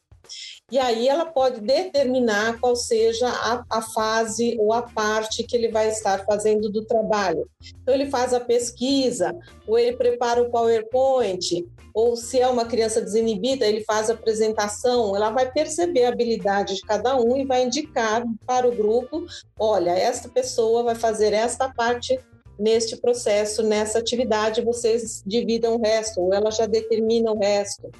[0.70, 5.68] E aí ela pode determinar qual seja a, a, fase ou a parte que ele
[5.68, 7.48] vai estar fazendo do trabalho.
[7.80, 9.32] Então ele faz a pesquisa,
[9.64, 11.64] ou ele prepara o PowerPoint,
[11.94, 16.74] ou se é uma criança desinibida, ele faz a apresentação, ela vai perceber a habilidade
[16.74, 19.24] de cada um e vai indicar para o grupo:
[19.56, 22.18] olha, esta pessoa vai fazer esta parte
[22.58, 27.90] neste processo, nessa atividade, vocês dividam o resto, ou ela já determina o resto.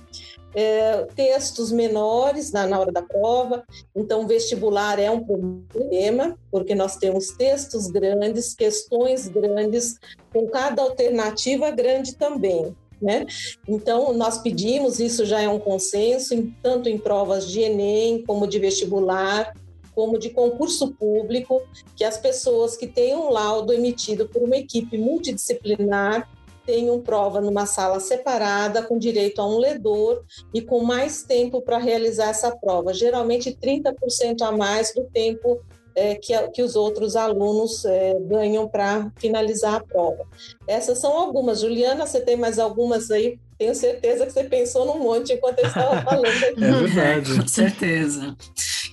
[0.59, 3.62] É, textos menores na, na hora da prova,
[3.94, 9.98] então vestibular é um problema, porque nós temos textos grandes, questões grandes,
[10.32, 12.74] com cada alternativa grande também.
[13.00, 13.26] Né?
[13.68, 18.59] Então, nós pedimos, isso já é um consenso, tanto em provas de Enem, como de
[18.59, 19.52] vestibular,
[19.94, 21.62] como de concurso público,
[21.96, 26.28] que as pessoas que têm um laudo emitido por uma equipe multidisciplinar
[26.66, 31.78] tenham prova numa sala separada, com direito a um ledor e com mais tempo para
[31.78, 35.60] realizar essa prova, geralmente 30% a mais do tempo
[35.94, 40.26] é, que, que os outros alunos é, ganham para finalizar a prova.
[40.66, 41.60] Essas são algumas.
[41.60, 43.38] Juliana, você tem mais algumas aí?
[43.58, 46.62] Tenho certeza que você pensou num monte enquanto eu estava falando aqui.
[46.62, 47.40] É verdade.
[47.40, 48.36] Com certeza.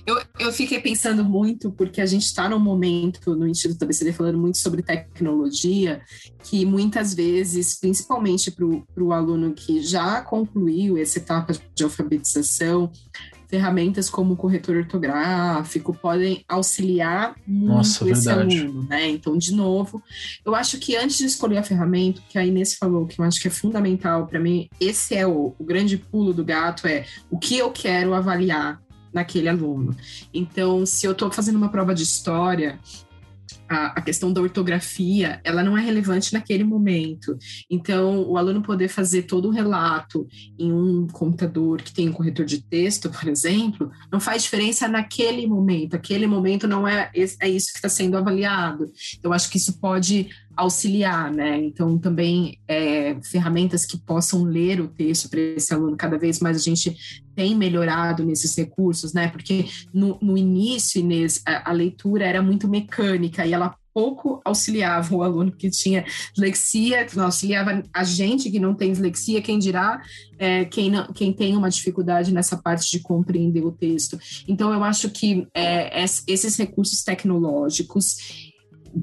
[0.06, 4.12] Eu, eu fiquei pensando muito, porque a gente está num momento no Instituto da BCD
[4.12, 6.02] falando muito sobre tecnologia,
[6.42, 12.90] que muitas vezes, principalmente para o aluno que já concluiu essa etapa de alfabetização,
[13.48, 18.60] ferramentas como o corretor ortográfico podem auxiliar muito Nossa, esse verdade.
[18.60, 19.08] aluno, né?
[19.08, 20.02] Então, de novo,
[20.44, 23.40] eu acho que antes de escolher a ferramenta, que a Inês falou, que eu acho
[23.40, 27.38] que é fundamental para mim, esse é o, o grande pulo do gato, é o
[27.38, 28.82] que eu quero avaliar
[29.14, 29.96] naquele aluno.
[30.32, 32.78] Então, se eu estou fazendo uma prova de história,
[33.68, 37.36] a, questão da ortografia, ela não é relevante naquele momento.
[37.70, 40.26] Então, o aluno poder fazer todo o relato
[40.58, 45.46] em um computador que tem um corretor de texto, por exemplo, não faz diferença naquele
[45.46, 45.94] momento.
[45.94, 48.86] Aquele momento não é, é isso que está sendo avaliado.
[49.22, 51.58] Eu acho que isso pode auxiliar, né?
[51.58, 55.96] Então, também é, ferramentas que possam ler o texto para esse aluno.
[55.96, 56.96] Cada vez mais a gente
[57.34, 59.28] tem melhorado nesses recursos, né?
[59.28, 65.14] Porque no, no início, Inês, a, a leitura era muito mecânica e ela pouco auxiliava
[65.14, 70.02] o aluno que tinha dislexia, não auxiliava a gente que não tem dislexia, quem dirá
[70.36, 74.18] é, quem, não, quem tem uma dificuldade nessa parte de compreender o texto.
[74.48, 78.43] Então, eu acho que é, esses recursos tecnológicos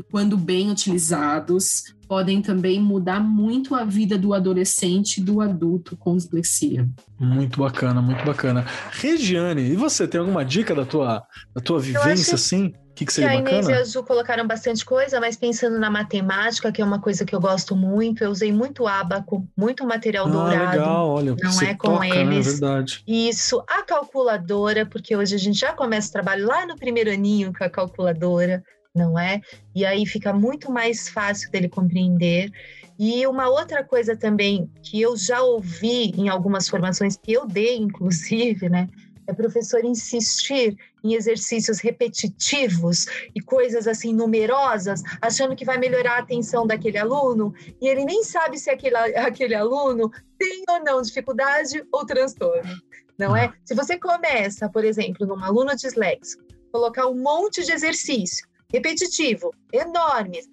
[0.09, 6.17] quando bem utilizados, podem também mudar muito a vida do adolescente e do adulto com
[6.17, 6.85] dislexia.
[7.17, 8.65] Muito bacana, muito bacana.
[8.91, 11.23] Regiane, e você tem alguma dica da tua,
[11.55, 12.73] da tua vivência, assim?
[12.91, 15.79] O que, que seria que a Inês e a Ju colocaram bastante coisa, mas pensando
[15.79, 19.85] na matemática, que é uma coisa que eu gosto muito, eu usei muito ábaco, muito
[19.87, 20.71] material ah, dourado.
[20.71, 22.59] Legal, olha, não é com toca, eles.
[22.59, 22.67] Né?
[22.67, 23.03] É verdade.
[23.07, 27.53] Isso, a calculadora, porque hoje a gente já começa o trabalho lá no primeiro aninho
[27.57, 28.61] com a calculadora
[28.93, 29.41] não é?
[29.73, 32.51] E aí fica muito mais fácil dele compreender.
[32.99, 37.77] E uma outra coisa também que eu já ouvi em algumas formações que eu dei,
[37.77, 38.87] inclusive, né?
[39.27, 46.19] é professor insistir em exercícios repetitivos e coisas assim numerosas, achando que vai melhorar a
[46.19, 51.83] atenção daquele aluno, e ele nem sabe se aquele, aquele aluno tem ou não dificuldade
[51.91, 52.75] ou transtorno,
[53.17, 53.51] não é?
[53.63, 60.49] Se você começa, por exemplo, num aluno disléxico, colocar um monte de exercício repetitivo, enormes,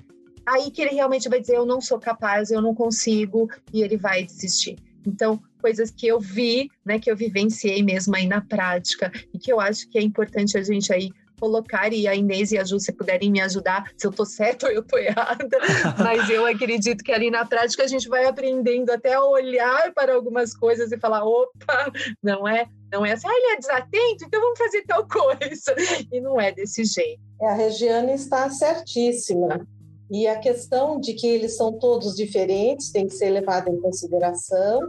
[0.47, 3.97] aí que ele realmente vai dizer eu não sou capaz, eu não consigo e ele
[3.97, 4.77] vai desistir.
[5.07, 9.53] Então, coisas que eu vi, né, que eu vivenciei mesmo aí na prática e que
[9.53, 12.79] eu acho que é importante a gente aí colocar e a Inês e a Ju
[12.79, 15.49] se puderem me ajudar, se eu tô certa ou eu tô errada,
[15.99, 20.15] mas eu acredito que ali na prática a gente vai aprendendo até a olhar para
[20.15, 24.41] algumas coisas e falar, opa, não é, não é assim, ah, ele é desatento, então
[24.41, 25.75] vamos fazer tal coisa,
[26.13, 27.21] e não é desse jeito.
[27.41, 29.67] É, a Regiane está certíssima.
[30.11, 34.81] E a questão de que eles são todos diferentes tem que ser levada em consideração.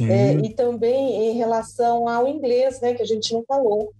[0.00, 3.92] É, e também em relação ao inglês, né, que a gente não falou.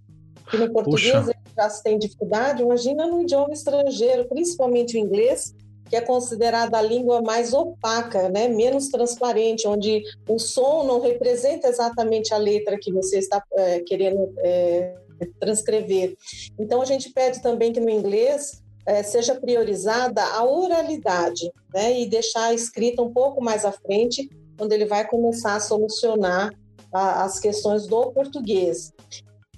[0.49, 5.53] Que no português já se tem dificuldade, imagina no idioma estrangeiro, principalmente o inglês,
[5.89, 11.67] que é considerada a língua mais opaca, né, menos transparente, onde o som não representa
[11.67, 14.95] exatamente a letra que você está é, querendo é,
[15.39, 16.15] transcrever.
[16.57, 22.07] Então, a gente pede também que no inglês é, seja priorizada a oralidade, né, e
[22.07, 24.27] deixar a escrita um pouco mais à frente,
[24.57, 26.49] quando ele vai começar a solucionar
[26.91, 28.91] a, as questões do português.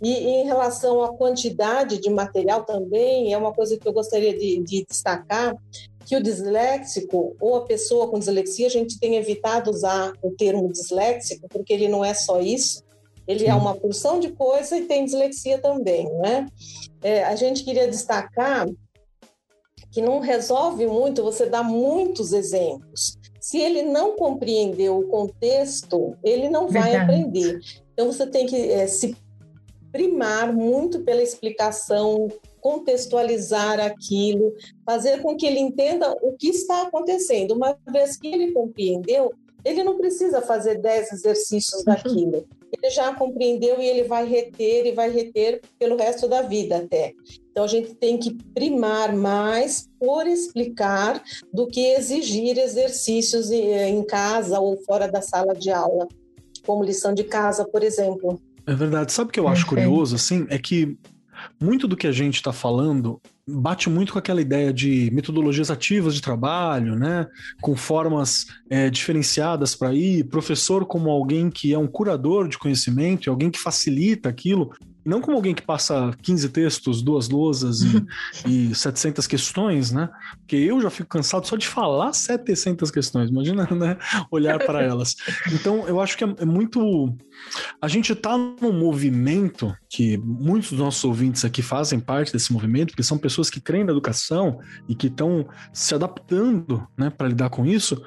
[0.01, 4.61] E, em relação à quantidade de material também, é uma coisa que eu gostaria de,
[4.61, 5.55] de destacar,
[6.05, 10.71] que o disléxico ou a pessoa com dislexia, a gente tem evitado usar o termo
[10.71, 12.83] disléxico, porque ele não é só isso,
[13.27, 16.47] ele é uma porção de coisa e tem dislexia também, né?
[17.01, 18.67] É, a gente queria destacar
[19.91, 23.17] que não resolve muito você dar muitos exemplos.
[23.39, 27.03] Se ele não compreendeu o contexto, ele não vai Verdade.
[27.03, 27.59] aprender.
[27.93, 29.15] Então você tem que é, se
[29.95, 32.27] primar muito pela explicação,
[32.59, 34.53] contextualizar aquilo,
[34.85, 37.53] fazer com que ele entenda o que está acontecendo.
[37.53, 39.31] Uma vez que ele compreendeu,
[39.63, 41.85] ele não precisa fazer 10 exercícios uhum.
[41.85, 42.45] daquilo.
[42.77, 47.13] Ele já compreendeu e ele vai reter e vai reter pelo resto da vida até.
[47.49, 51.23] Então a gente tem que primar mais por explicar
[51.53, 56.05] do que exigir exercícios em casa ou fora da sala de aula,
[56.65, 58.37] como lição de casa, por exemplo.
[58.67, 59.11] É verdade.
[59.11, 60.45] Sabe o que eu acho curioso, assim?
[60.49, 60.97] É que
[61.61, 66.15] muito do que a gente está falando bate muito com aquela ideia de metodologias ativas
[66.15, 67.27] de trabalho, né?
[67.61, 73.29] Com formas é, diferenciadas para ir, professor como alguém que é um curador de conhecimento,
[73.29, 74.71] alguém que facilita aquilo.
[75.05, 78.05] E não como alguém que passa 15 textos, duas lousas e,
[78.71, 80.09] e 700 questões, né?
[80.39, 83.97] Porque eu já fico cansado só de falar 700 questões, imagina, né?
[84.31, 85.15] Olhar para elas.
[85.53, 87.15] Então, eu acho que é, é muito.
[87.81, 92.89] A gente está num movimento que muitos dos nossos ouvintes aqui fazem parte desse movimento,
[92.89, 97.49] porque são pessoas que creem na educação e que estão se adaptando né, para lidar
[97.49, 98.01] com isso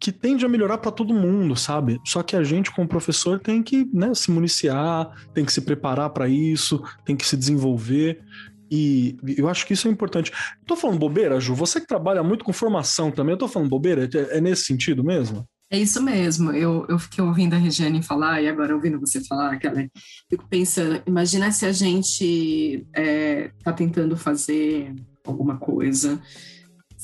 [0.00, 2.00] que tende a melhorar para todo mundo, sabe?
[2.06, 6.08] Só que a gente, como professor, tem que né, se municiar, tem que se preparar
[6.10, 8.24] para isso, tem que se desenvolver.
[8.70, 10.32] E eu acho que isso é importante.
[10.64, 11.54] Tô falando bobeira, Ju?
[11.54, 14.08] Você que trabalha muito com formação também, eu tô falando bobeira?
[14.14, 15.46] É, é nesse sentido mesmo?
[15.70, 16.50] É isso mesmo.
[16.50, 19.86] Eu, eu fiquei ouvindo a Regiane falar e agora ouvindo você falar, aquela,
[20.30, 24.94] fico pensando, imagina se a gente é, tá tentando fazer
[25.24, 26.20] alguma coisa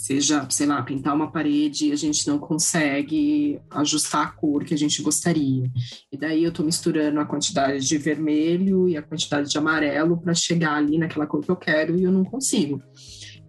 [0.07, 4.73] seja, sei lá, pintar uma parede e a gente não consegue ajustar a cor que
[4.73, 5.69] a gente gostaria.
[6.13, 10.33] E daí eu estou misturando a quantidade de vermelho e a quantidade de amarelo para
[10.33, 12.81] chegar ali naquela cor que eu quero e eu não consigo.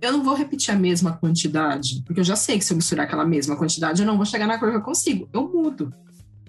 [0.01, 3.05] Eu não vou repetir a mesma quantidade, porque eu já sei que se eu misturar
[3.05, 5.29] aquela mesma quantidade, eu não vou chegar na cor que eu consigo.
[5.31, 5.93] Eu mudo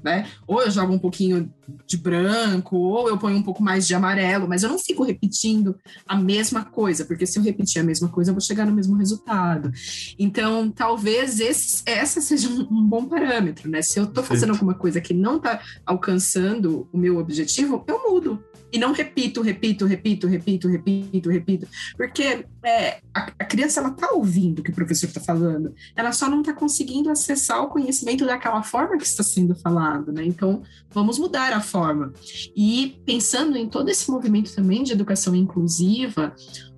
[0.03, 0.27] né?
[0.47, 1.53] Ou eu jogo um pouquinho
[1.87, 5.77] de branco, ou eu ponho um pouco mais de amarelo, mas eu não fico repetindo
[6.07, 8.97] a mesma coisa, porque se eu repetir a mesma coisa, eu vou chegar no mesmo
[8.97, 9.71] resultado.
[10.19, 13.83] Então, talvez esse, essa seja um, um bom parâmetro, né?
[13.83, 18.43] Se eu estou fazendo alguma coisa que não está alcançando o meu objetivo, eu mudo.
[18.73, 21.69] E não repito, repito, repito, repito, repito, repito.
[21.97, 25.75] Porque é, a, a, criança, ela tá ouvindo o que o professor está falando.
[25.97, 30.25] Ela só não está conseguindo acessar o conhecimento daquela forma que está sendo falado, né?
[30.25, 32.13] Então, vamos mudar a forma.
[32.55, 36.35] E pensando em todo esse movimento também de educação inclusiva,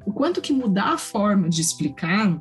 [0.06, 2.40] o quanto que mudar a forma de explicar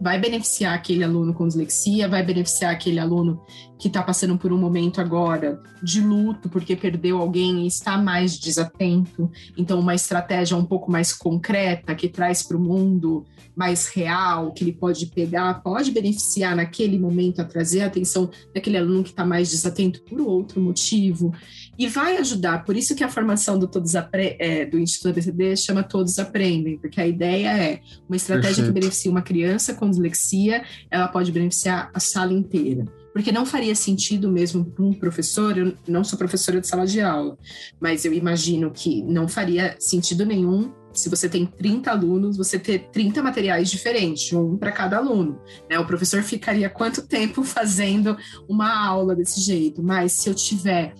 [0.00, 3.42] vai beneficiar aquele aluno com dislexia, vai beneficiar aquele aluno
[3.78, 8.36] que está passando por um momento agora de luto porque perdeu alguém e está mais
[8.36, 9.30] desatento.
[9.56, 13.24] Então, uma estratégia um pouco mais concreta que traz para o mundo
[13.54, 18.76] mais real, que ele pode pegar, pode beneficiar naquele momento a trazer a atenção daquele
[18.76, 21.34] aluno que está mais desatento por outro motivo
[21.76, 22.64] e vai ajudar.
[22.64, 26.78] Por isso que a formação do Todos Apre é, do Instituto ABCD chama Todos Aprendem,
[26.78, 28.74] porque a ideia é uma estratégia Perfeito.
[28.74, 32.84] que beneficia uma criança com dislexia, ela pode beneficiar a sala inteira
[33.18, 37.00] porque não faria sentido mesmo para um professor, eu não sou professora de sala de
[37.00, 37.36] aula,
[37.80, 42.90] mas eu imagino que não faria sentido nenhum se você tem 30 alunos, você ter
[42.92, 45.40] 30 materiais diferentes, um para cada aluno.
[45.68, 45.76] Né?
[45.80, 48.16] O professor ficaria quanto tempo fazendo
[48.48, 49.82] uma aula desse jeito?
[49.82, 50.94] Mas se eu tiver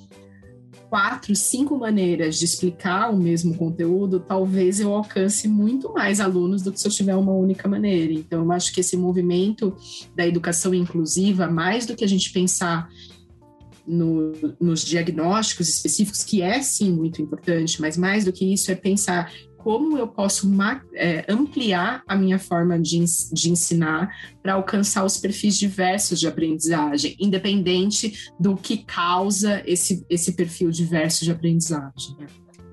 [0.89, 6.73] quatro, cinco maneiras de explicar o mesmo conteúdo, talvez eu alcance muito mais alunos do
[6.73, 8.13] que se eu tiver uma única maneira.
[8.13, 9.77] Então, eu acho que esse movimento
[10.17, 12.89] da educação inclusiva, mais do que a gente pensar
[13.87, 18.75] no, nos diagnósticos específicos, que é sim muito importante, mas mais do que isso é
[18.75, 19.33] pensar
[19.69, 20.51] como eu posso
[20.95, 24.09] é, ampliar a minha forma de, de ensinar
[24.43, 31.23] para alcançar os perfis diversos de aprendizagem, independente do que causa esse, esse perfil diverso
[31.23, 32.17] de aprendizagem.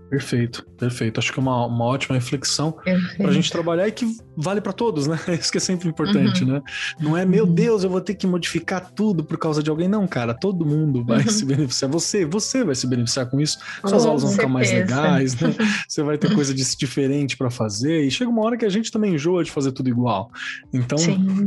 [0.10, 1.20] Perfeito, perfeito.
[1.20, 2.72] Acho que é uma, uma ótima reflexão
[3.18, 4.06] para a gente trabalhar e que
[4.38, 5.18] vale para todos, né?
[5.40, 6.54] Isso que é sempre importante, uhum.
[6.54, 6.62] né?
[7.00, 7.54] Não é, meu uhum.
[7.54, 9.88] Deus, eu vou ter que modificar tudo por causa de alguém.
[9.88, 11.30] Não, cara, todo mundo vai uhum.
[11.30, 11.90] se beneficiar.
[11.92, 13.58] Você, você vai se beneficiar com isso.
[13.82, 15.56] Suas com aulas vão ficar mais legais, né?
[15.88, 18.04] Você vai ter coisa diferente para fazer.
[18.04, 20.30] E chega uma hora que a gente também enjoa de fazer tudo igual.
[20.74, 20.98] Então,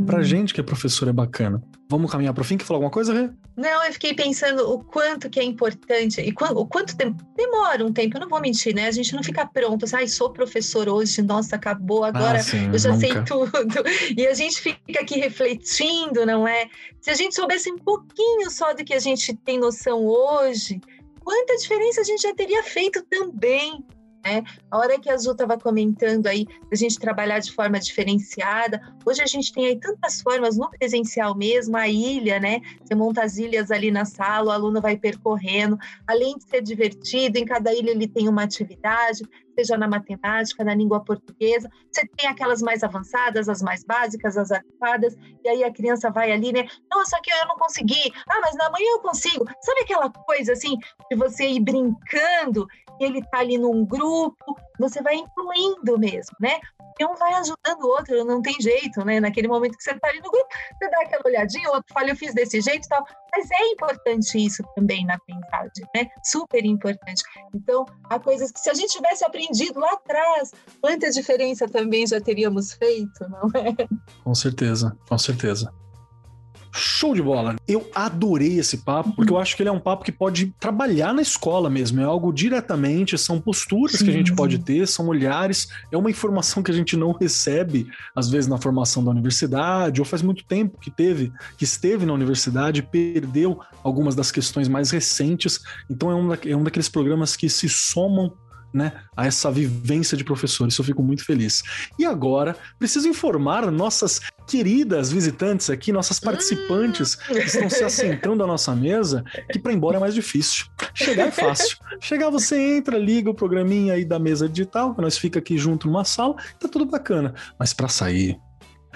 [0.05, 1.61] para gente que é professor é bacana.
[1.91, 2.55] Vamos caminhar para o fim?
[2.55, 3.31] Quer falar alguma coisa, Rê?
[3.57, 7.91] Não, eu fiquei pensando o quanto que é importante e o quanto tempo demora um
[7.91, 8.15] tempo.
[8.15, 8.85] Eu não vou mentir, né?
[8.85, 12.69] A gente não fica pronto, assim, ai, sou professor hoje, nossa, acabou agora, ah, sim,
[12.71, 13.07] eu já nunca.
[13.07, 13.83] sei tudo.
[14.15, 16.69] E a gente fica aqui refletindo, não é?
[17.01, 20.79] Se a gente soubesse um pouquinho só do que a gente tem noção hoje,
[21.23, 23.83] quanta diferença a gente já teria feito também
[24.23, 24.43] né?
[24.69, 29.21] A hora que a Azul estava comentando aí a gente trabalhar de forma diferenciada, hoje
[29.21, 32.61] a gente tem aí tantas formas no presencial mesmo, a ilha, né?
[32.83, 37.37] Você monta as ilhas ali na sala, o aluno vai percorrendo, além de ser divertido,
[37.37, 39.23] em cada ilha ele tem uma atividade,
[39.59, 41.69] seja na matemática, na língua portuguesa.
[41.91, 46.31] Você tem aquelas mais avançadas, as mais básicas, as adequadas, e aí a criança vai
[46.31, 46.65] ali, né?
[46.89, 48.11] Nossa, aqui eu não consegui.
[48.29, 49.45] Ah, mas na manhã eu consigo.
[49.61, 50.77] Sabe aquela coisa assim
[51.09, 52.67] de você ir brincando
[53.03, 56.59] ele tá ali num grupo, você vai incluindo mesmo, né?
[56.99, 59.21] E um vai ajudando o outro, não tem jeito, né?
[59.21, 60.47] Naquele momento que você tá ali no grupo,
[60.77, 63.05] você dá aquela olhadinha, o outro fala, eu fiz desse jeito e tal.
[63.31, 66.09] Mas é importante isso também na aprendizagem, né?
[66.25, 67.23] Super importante.
[67.55, 72.19] Então, há coisas que se a gente tivesse aprendido lá atrás, quanta diferença também já
[72.19, 73.87] teríamos feito, não é?
[74.23, 75.73] Com certeza, com certeza.
[76.71, 77.55] Show de bola.
[77.67, 81.13] Eu adorei esse papo, porque eu acho que ele é um papo que pode trabalhar
[81.13, 81.99] na escola mesmo.
[81.99, 84.05] É algo diretamente, são posturas Sim.
[84.05, 87.87] que a gente pode ter, são olhares, é uma informação que a gente não recebe,
[88.15, 92.13] às vezes, na formação da universidade, ou faz muito tempo que teve, que esteve na
[92.13, 95.59] universidade, perdeu algumas das questões mais recentes.
[95.89, 98.31] Então é um, da, é um daqueles programas que se somam
[98.73, 100.67] né, a essa vivência de professor.
[100.67, 101.63] Isso eu fico muito feliz.
[101.97, 108.47] E agora, preciso informar nossas queridas visitantes aqui, nossas participantes que estão se assentando à
[108.47, 110.65] nossa mesa, que para ir embora é mais difícil.
[110.93, 111.77] Chegar é fácil.
[112.01, 115.87] Chegar, você entra, liga o programinha aí da mesa digital, que nós fica aqui junto
[115.87, 117.33] numa sala, tá tudo bacana.
[117.59, 118.37] Mas para sair,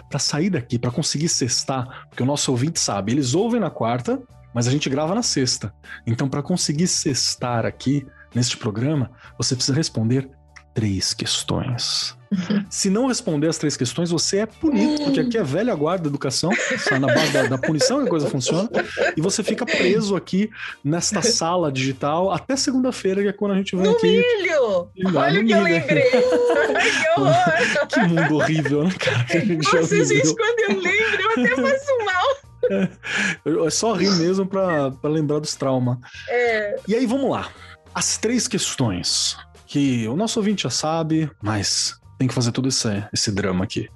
[0.09, 4.21] para sair daqui, para conseguir cestar, porque o nosso ouvinte sabe, eles ouvem na quarta,
[4.53, 5.73] mas a gente grava na sexta.
[6.05, 10.29] Então, para conseguir cestar aqui, Neste programa, você precisa responder
[10.73, 12.17] três questões.
[12.69, 16.49] Se não responder as três questões, você é punido, porque aqui é velha guarda educação,
[16.79, 18.69] só na base da, da, punição que a coisa funciona,
[19.15, 20.49] e você fica preso aqui
[20.83, 24.07] nesta sala digital até segunda-feira, que é quando a gente vem no aqui.
[24.07, 24.89] Milho!
[25.15, 26.09] Olha o que eu lembrei!
[26.09, 27.87] que horror!
[27.87, 29.25] que mundo horrível, né, cara?
[29.73, 33.67] Nossa, gente, quando eu lembro, eu até faço mal.
[33.67, 35.97] É só rir mesmo pra lembrar dos traumas.
[36.29, 36.77] É.
[36.87, 37.49] E aí, vamos lá
[37.93, 39.37] as três questões
[39.67, 43.89] que o nosso ouvinte já sabe, mas tem que fazer todo esse, esse drama aqui.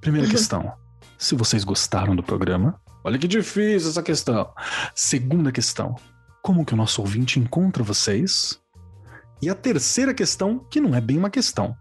[0.00, 0.32] Primeira uhum.
[0.32, 0.72] questão:
[1.18, 4.50] se vocês gostaram do programa, olha que difícil essa questão.
[4.94, 5.96] Segunda questão:
[6.42, 8.60] como que o nosso ouvinte encontra vocês?
[9.40, 11.76] E a terceira questão, que não é bem uma questão,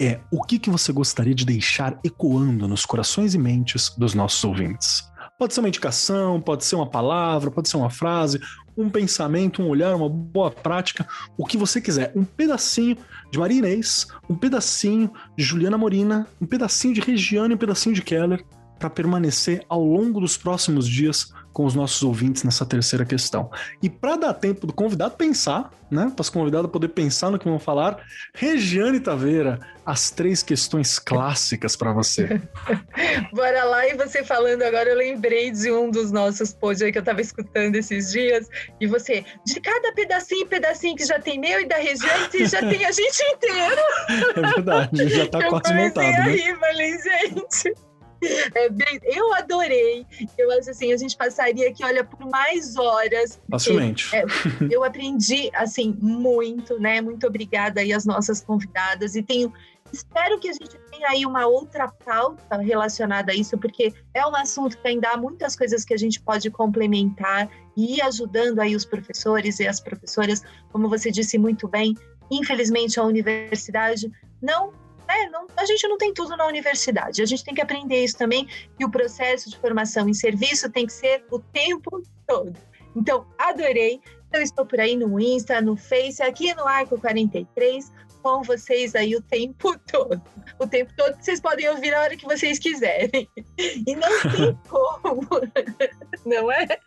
[0.00, 4.42] é o que, que você gostaria de deixar ecoando nos corações e mentes dos nossos
[4.44, 5.10] ouvintes?
[5.40, 8.38] Pode ser uma indicação, pode ser uma palavra, pode ser uma frase,
[8.76, 12.12] um pensamento, um olhar, uma boa prática, o que você quiser.
[12.14, 12.98] Um pedacinho
[13.30, 18.02] de Maria Inês, um pedacinho de Juliana Morina, um pedacinho de Regiane, um pedacinho de
[18.02, 18.44] Keller,
[18.78, 23.50] para permanecer ao longo dos próximos dias com os nossos ouvintes nessa terceira questão.
[23.82, 27.48] E para dar tempo do convidado pensar, né, para os convidados poder pensar no que
[27.48, 27.98] vão falar,
[28.32, 32.40] Regiane Taveira, as três questões clássicas para você.
[33.34, 36.98] Bora lá, e você falando agora, eu lembrei de um dos nossos posts aí que
[36.98, 38.48] eu estava escutando esses dias,
[38.80, 42.84] e você, de cada pedacinho, pedacinho que já tem meu e da Regiane, já tem
[42.84, 43.80] a gente inteiro.
[44.40, 46.04] É verdade, já está quase montado.
[46.06, 47.89] Eu comecei a rir, falei, gente...
[48.54, 50.06] É bem, eu adorei.
[50.36, 53.40] Eu acho assim, a gente passaria aqui, olha, por mais horas.
[53.50, 54.14] Facilmente.
[54.14, 54.24] É,
[54.70, 57.00] eu aprendi, assim, muito, né?
[57.00, 59.14] Muito obrigada aí às nossas convidadas.
[59.14, 59.52] E tenho.
[59.92, 64.36] Espero que a gente tenha aí uma outra pauta relacionada a isso, porque é um
[64.36, 68.76] assunto que ainda há muitas coisas que a gente pode complementar e ir ajudando aí
[68.76, 71.96] os professores e as professoras, como você disse muito bem.
[72.30, 74.08] Infelizmente, a universidade
[74.40, 74.72] não
[75.10, 75.28] né?
[75.30, 77.20] Não, a gente não tem tudo na universidade.
[77.20, 78.46] A gente tem que aprender isso também,
[78.78, 82.56] que o processo de formação em serviço tem que ser o tempo todo.
[82.94, 84.00] Então, adorei.
[84.32, 87.90] Eu estou por aí no Insta, no Face, aqui no Arco 43,
[88.22, 90.22] com vocês aí o tempo todo.
[90.56, 93.28] O tempo todo vocês podem ouvir a hora que vocês quiserem.
[93.58, 95.26] E não tem como,
[96.24, 96.78] não é?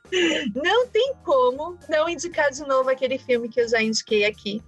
[0.56, 4.62] Não tem como não indicar de novo aquele filme que eu já indiquei aqui,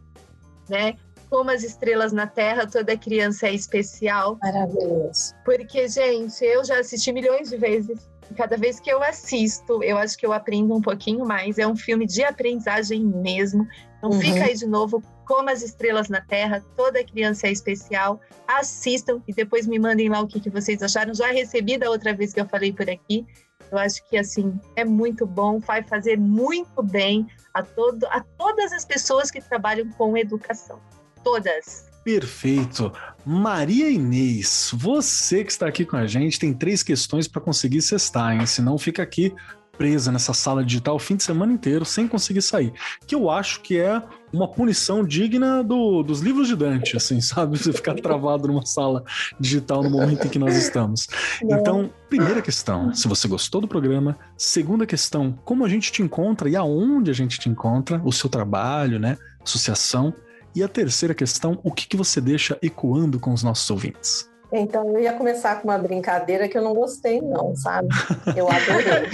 [0.68, 0.98] né?
[1.30, 4.38] Como as estrelas na Terra, toda criança é especial.
[4.42, 5.34] Maravilhoso.
[5.44, 8.10] Porque, gente, eu já assisti milhões de vezes.
[8.36, 11.60] Cada vez que eu assisto, eu acho que eu aprendo um pouquinho mais.
[11.60, 13.68] É um filme de aprendizagem mesmo.
[13.98, 14.20] Então, uhum.
[14.20, 18.20] fica aí de novo, como as estrelas na Terra, toda criança é especial.
[18.48, 21.14] Assistam e depois me mandem lá o que, que vocês acharam.
[21.14, 23.26] Já recebi da outra vez que eu falei por aqui.
[23.72, 28.72] Eu acho que assim é muito bom, vai fazer muito bem a, todo, a todas
[28.72, 30.80] as pessoas que trabalham com educação
[31.26, 31.86] todas.
[32.04, 32.94] Perfeito.
[33.26, 38.34] Maria Inês, você que está aqui com a gente tem três questões para conseguir cestar,
[38.34, 38.46] hein?
[38.46, 39.34] Senão fica aqui
[39.76, 42.72] presa nessa sala digital o fim de semana inteiro sem conseguir sair.
[43.06, 44.02] Que eu acho que é
[44.32, 47.58] uma punição digna do, dos livros de Dante, assim, sabe?
[47.58, 49.04] Você ficar travado numa sala
[49.40, 51.08] digital no momento em que nós estamos.
[51.44, 54.18] Então, primeira questão, se você gostou do programa.
[54.38, 58.30] Segunda questão, como a gente te encontra e aonde a gente te encontra, o seu
[58.30, 59.18] trabalho, né?
[59.44, 60.14] Associação.
[60.56, 64.30] E a terceira questão, o que, que você deixa ecoando com os nossos ouvintes?
[64.54, 67.90] Então, eu ia começar com uma brincadeira que eu não gostei, não, sabe?
[68.38, 69.10] Eu adorei.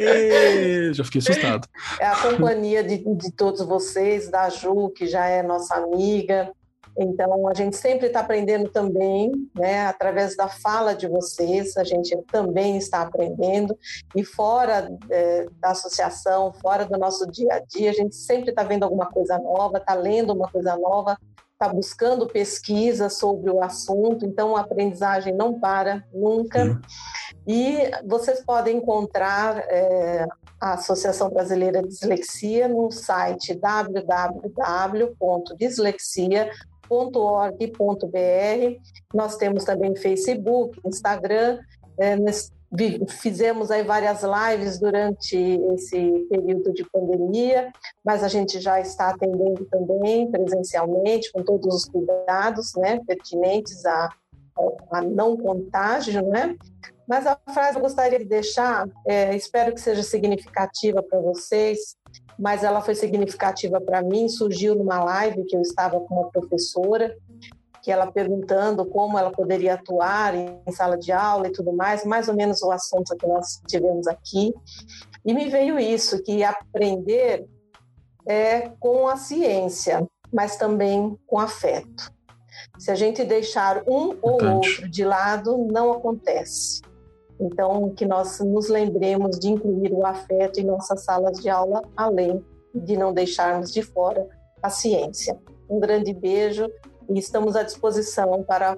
[0.00, 1.68] Ei, já fiquei assustado.
[2.00, 6.50] É a companhia de, de todos vocês, da Ju, que já é nossa amiga,
[6.96, 12.16] então, a gente sempre está aprendendo também, né, através da fala de vocês, a gente
[12.30, 13.76] também está aprendendo,
[14.14, 18.62] e fora é, da associação, fora do nosso dia a dia, a gente sempre está
[18.62, 21.18] vendo alguma coisa nova, está lendo uma coisa nova,
[21.52, 26.64] está buscando pesquisa sobre o assunto, então a aprendizagem não para nunca.
[26.64, 26.78] Sim.
[27.46, 30.26] E vocês podem encontrar é,
[30.60, 36.50] a Associação Brasileira de Dislexia no site www.dislexia
[36.94, 38.80] www.org.br.
[39.12, 41.58] Nós temos também Facebook, Instagram.
[41.98, 42.16] É,
[43.08, 45.36] fizemos aí várias lives durante
[45.74, 47.72] esse período de pandemia,
[48.04, 54.08] mas a gente já está atendendo também presencialmente, com todos os cuidados né, pertinentes a,
[54.90, 56.56] a não contágio, né?
[57.06, 61.96] Mas a frase que eu gostaria de deixar, é, espero que seja significativa para vocês,
[62.38, 64.28] mas ela foi significativa para mim.
[64.28, 67.16] Surgiu numa live que eu estava com uma professora,
[67.82, 72.28] que ela perguntando como ela poderia atuar em sala de aula e tudo mais, mais
[72.28, 74.54] ou menos o assunto que nós tivemos aqui.
[75.24, 77.46] E me veio isso, que aprender
[78.26, 82.10] é com a ciência, mas também com afeto.
[82.78, 86.80] Se a gente deixar um ou outro de lado, não acontece.
[87.40, 92.44] Então, que nós nos lembremos de incluir o afeto em nossas salas de aula, além
[92.74, 94.26] de não deixarmos de fora
[94.62, 95.38] a ciência.
[95.68, 96.68] Um grande beijo
[97.08, 98.76] e estamos à disposição para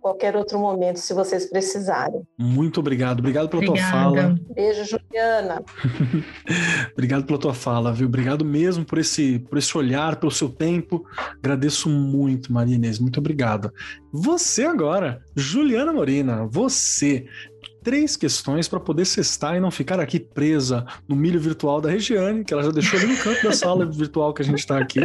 [0.00, 2.22] qualquer outro momento, se vocês precisarem.
[2.38, 3.20] Muito obrigado.
[3.20, 3.90] Obrigado pela Obrigada.
[3.90, 4.38] tua fala.
[4.54, 5.62] Beijo, Juliana.
[6.92, 8.06] obrigado pela tua fala, viu?
[8.06, 11.04] Obrigado mesmo por esse, por esse olhar, pelo seu tempo.
[11.38, 12.98] Agradeço muito, Maria Inês.
[12.98, 13.72] Muito obrigado.
[14.12, 17.26] Você agora, Juliana Morina, você
[17.82, 22.44] três questões para poder cestar e não ficar aqui presa no milho virtual da Regiane,
[22.44, 25.00] que ela já deixou ali no canto da sala virtual que a gente está aqui.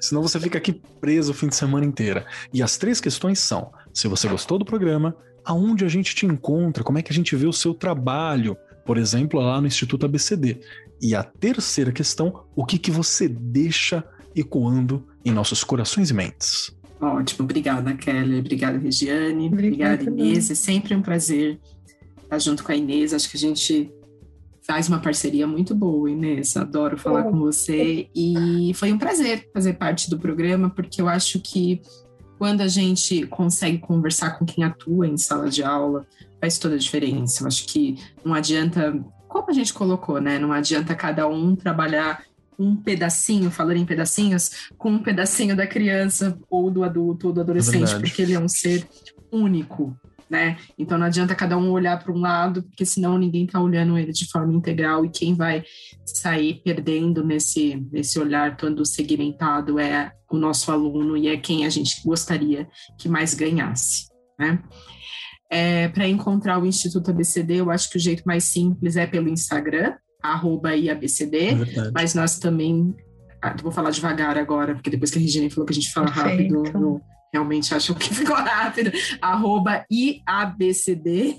[0.00, 2.26] Senão você fica aqui preso o fim de semana inteira.
[2.52, 6.84] E as três questões são: se você gostou do programa, aonde a gente te encontra,
[6.84, 10.60] como é que a gente vê o seu trabalho, por exemplo, lá no Instituto ABCD.
[11.00, 14.04] E a terceira questão, o que, que você deixa
[14.34, 16.76] ecoando em nossos corações e mentes?
[17.00, 18.40] Ótimo, obrigada, Kelly.
[18.40, 19.46] Obrigada, Regiane.
[19.46, 20.50] Obrigada, Inês.
[20.50, 21.60] É sempre um prazer
[22.28, 23.14] estar junto com a Inês.
[23.14, 23.90] Acho que a gente
[24.62, 26.56] faz uma parceria muito boa, Inês.
[26.56, 28.08] Adoro falar com você.
[28.14, 31.80] E foi um prazer fazer parte do programa, porque eu acho que
[32.38, 36.06] quando a gente consegue conversar com quem atua em sala de aula,
[36.40, 37.42] faz toda a diferença.
[37.42, 40.38] Eu acho que não adianta, como a gente colocou, né?
[40.38, 42.22] Não adianta cada um trabalhar
[42.58, 47.40] um pedacinho, falando em pedacinhos, com um pedacinho da criança ou do adulto ou do
[47.40, 48.86] adolescente, é porque ele é um ser
[49.30, 49.96] único,
[50.30, 50.58] né?
[50.78, 54.12] Então não adianta cada um olhar para um lado, porque senão ninguém está olhando ele
[54.12, 55.64] de forma integral e quem vai
[56.04, 61.68] sair perdendo nesse, nesse olhar todo segmentado é o nosso aluno e é quem a
[61.68, 62.68] gente gostaria
[62.98, 64.62] que mais ganhasse, né?
[65.50, 69.30] É, para encontrar o Instituto ABCD, eu acho que o jeito mais simples é pelo
[69.30, 72.94] Instagram, arroba IABCD, é mas nós também,
[73.40, 76.12] ah, vou falar devagar agora, porque depois que a Regina falou que a gente fala
[76.12, 76.54] Perfeito.
[76.54, 77.00] rápido, no,
[77.32, 81.36] realmente acho que ficou rápido, arroba IABCD,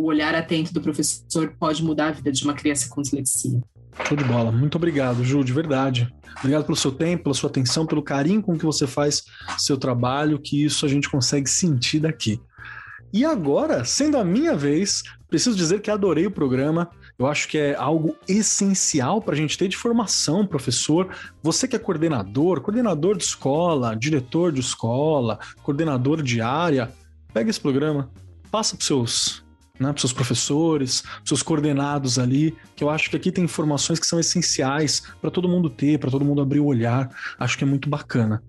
[0.00, 3.60] o olhar atento do professor pode mudar a vida de uma criança com dislexia.
[4.08, 4.50] Show de bola.
[4.50, 6.10] Muito obrigado, Ju, de verdade.
[6.38, 9.22] Obrigado pelo seu tempo, pela sua atenção, pelo carinho com que você faz
[9.58, 12.40] seu trabalho, que isso a gente consegue sentir daqui.
[13.12, 16.88] E agora, sendo a minha vez, preciso dizer que adorei o programa.
[17.18, 21.14] Eu acho que é algo essencial para a gente ter de formação, professor.
[21.42, 26.90] Você que é coordenador, coordenador de escola, diretor de escola, coordenador de área,
[27.34, 28.10] pega esse programa,
[28.50, 29.44] passa para seus
[29.80, 34.06] né, para seus professores, seus coordenados ali, que eu acho que aqui tem informações que
[34.06, 37.08] são essenciais para todo mundo ter, para todo mundo abrir o olhar.
[37.38, 38.42] Acho que é muito bacana.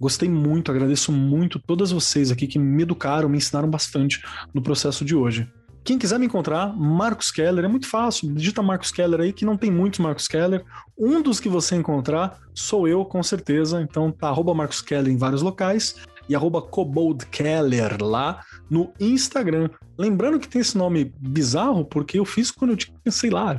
[0.00, 4.22] Gostei muito, agradeço muito todas vocês aqui que me educaram, me ensinaram bastante
[4.54, 5.46] no processo de hoje.
[5.84, 8.32] Quem quiser me encontrar, Marcos Keller, é muito fácil.
[8.34, 10.64] Digita Marcos Keller aí, que não tem muitos Marcos Keller.
[10.96, 13.80] Um dos que você encontrar sou eu, com certeza.
[13.80, 15.96] Então tá arroba Marcos Keller em vários locais
[16.28, 19.70] e arroba Cobold Keller lá no Instagram.
[19.96, 23.56] Lembrando que tem esse nome bizarro, porque eu fiz quando eu tinha, sei lá,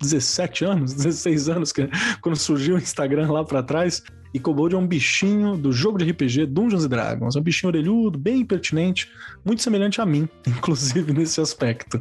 [0.00, 1.72] 17 anos, 16 anos,
[2.20, 4.02] quando surgiu o Instagram lá para trás.
[4.34, 7.34] E Kobold é um bichinho do jogo de RPG Dungeons Dragons.
[7.34, 9.10] É um bichinho orelhudo, bem pertinente,
[9.44, 12.00] muito semelhante a mim, inclusive nesse aspecto.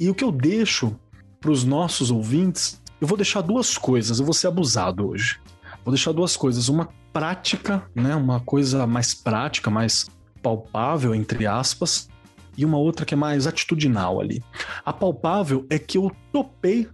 [0.00, 0.96] E o que eu deixo
[1.40, 4.18] para os nossos ouvintes, eu vou deixar duas coisas.
[4.18, 5.38] Eu vou ser abusado hoje.
[5.84, 6.68] Vou deixar duas coisas.
[6.68, 8.14] Uma prática, né?
[8.14, 10.10] Uma coisa mais prática, mais
[10.42, 12.08] palpável, entre aspas,
[12.56, 14.42] e uma outra que é mais atitudinal ali.
[14.84, 16.88] A palpável é que eu topei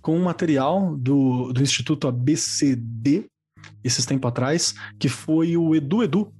[0.00, 3.26] com um material do, do Instituto ABCD,
[3.84, 6.32] esses tempos atrás, que foi o Edu Edu,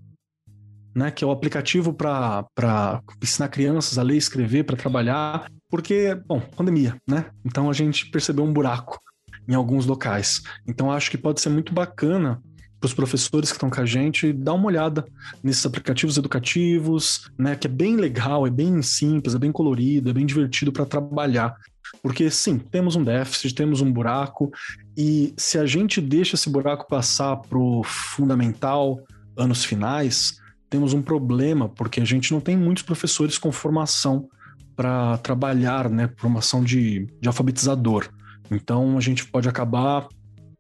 [0.94, 6.14] né, que é o aplicativo para ensinar crianças a ler e escrever, para trabalhar, porque,
[6.26, 7.30] bom, pandemia, né?
[7.44, 9.00] Então a gente percebeu um buraco
[9.48, 10.42] em alguns locais.
[10.66, 12.42] Então acho que pode ser muito bacana
[12.82, 15.06] para os professores que estão com a gente dar uma olhada
[15.40, 20.12] nesses aplicativos educativos, né, que é bem legal, é bem simples, é bem colorido, é
[20.12, 21.54] bem divertido para trabalhar.
[22.02, 24.50] Porque sim, temos um déficit, temos um buraco,
[24.96, 28.98] e se a gente deixa esse buraco passar para o fundamental,
[29.36, 34.28] anos finais, temos um problema, porque a gente não tem muitos professores com formação
[34.74, 36.10] para trabalhar, né?
[36.16, 38.08] Formação de, de alfabetizador.
[38.50, 40.08] Então a gente pode acabar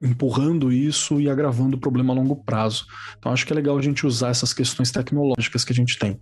[0.02, 2.86] empurrando isso e agravando o problema a longo prazo.
[3.18, 6.20] Então acho que é legal a gente usar essas questões tecnológicas que a gente tem.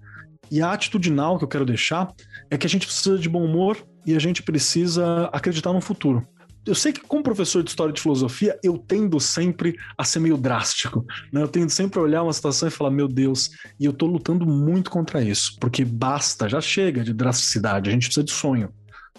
[0.51, 2.13] E a atitudinal que eu quero deixar
[2.51, 6.27] é que a gente precisa de bom humor e a gente precisa acreditar no futuro.
[6.67, 10.37] Eu sei que, como professor de história de filosofia, eu tendo sempre a ser meio
[10.37, 11.07] drástico.
[11.33, 11.41] Né?
[11.43, 14.45] Eu tendo sempre a olhar uma situação e falar, meu Deus, e eu tô lutando
[14.45, 18.71] muito contra isso, porque basta, já chega de drasticidade, a gente precisa de sonho.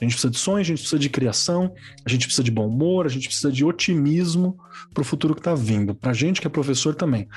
[0.02, 1.72] A gente precisa de sonho, a gente precisa de criação,
[2.04, 4.58] a gente precisa de bom humor, a gente precisa de otimismo
[4.92, 5.94] para o futuro que está vindo.
[5.94, 7.28] Para a gente que é professor também.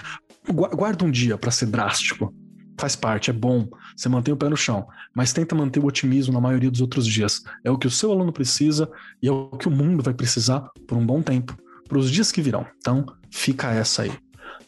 [0.50, 2.34] Guarda um dia para ser drástico,
[2.78, 6.32] faz parte, é bom, você mantém o pé no chão, mas tenta manter o otimismo
[6.32, 7.42] na maioria dos outros dias.
[7.62, 8.90] É o que o seu aluno precisa
[9.22, 12.32] e é o que o mundo vai precisar por um bom tempo, para os dias
[12.32, 12.66] que virão.
[12.78, 14.12] Então, fica essa aí.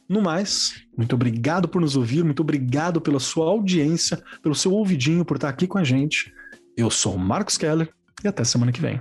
[0.08, 5.24] No mais, muito obrigado por nos ouvir, muito obrigado pela sua audiência, pelo seu ouvidinho,
[5.24, 6.32] por estar aqui com a gente.
[6.76, 7.88] Eu sou o Marcos Keller
[8.22, 9.00] e até semana que vem.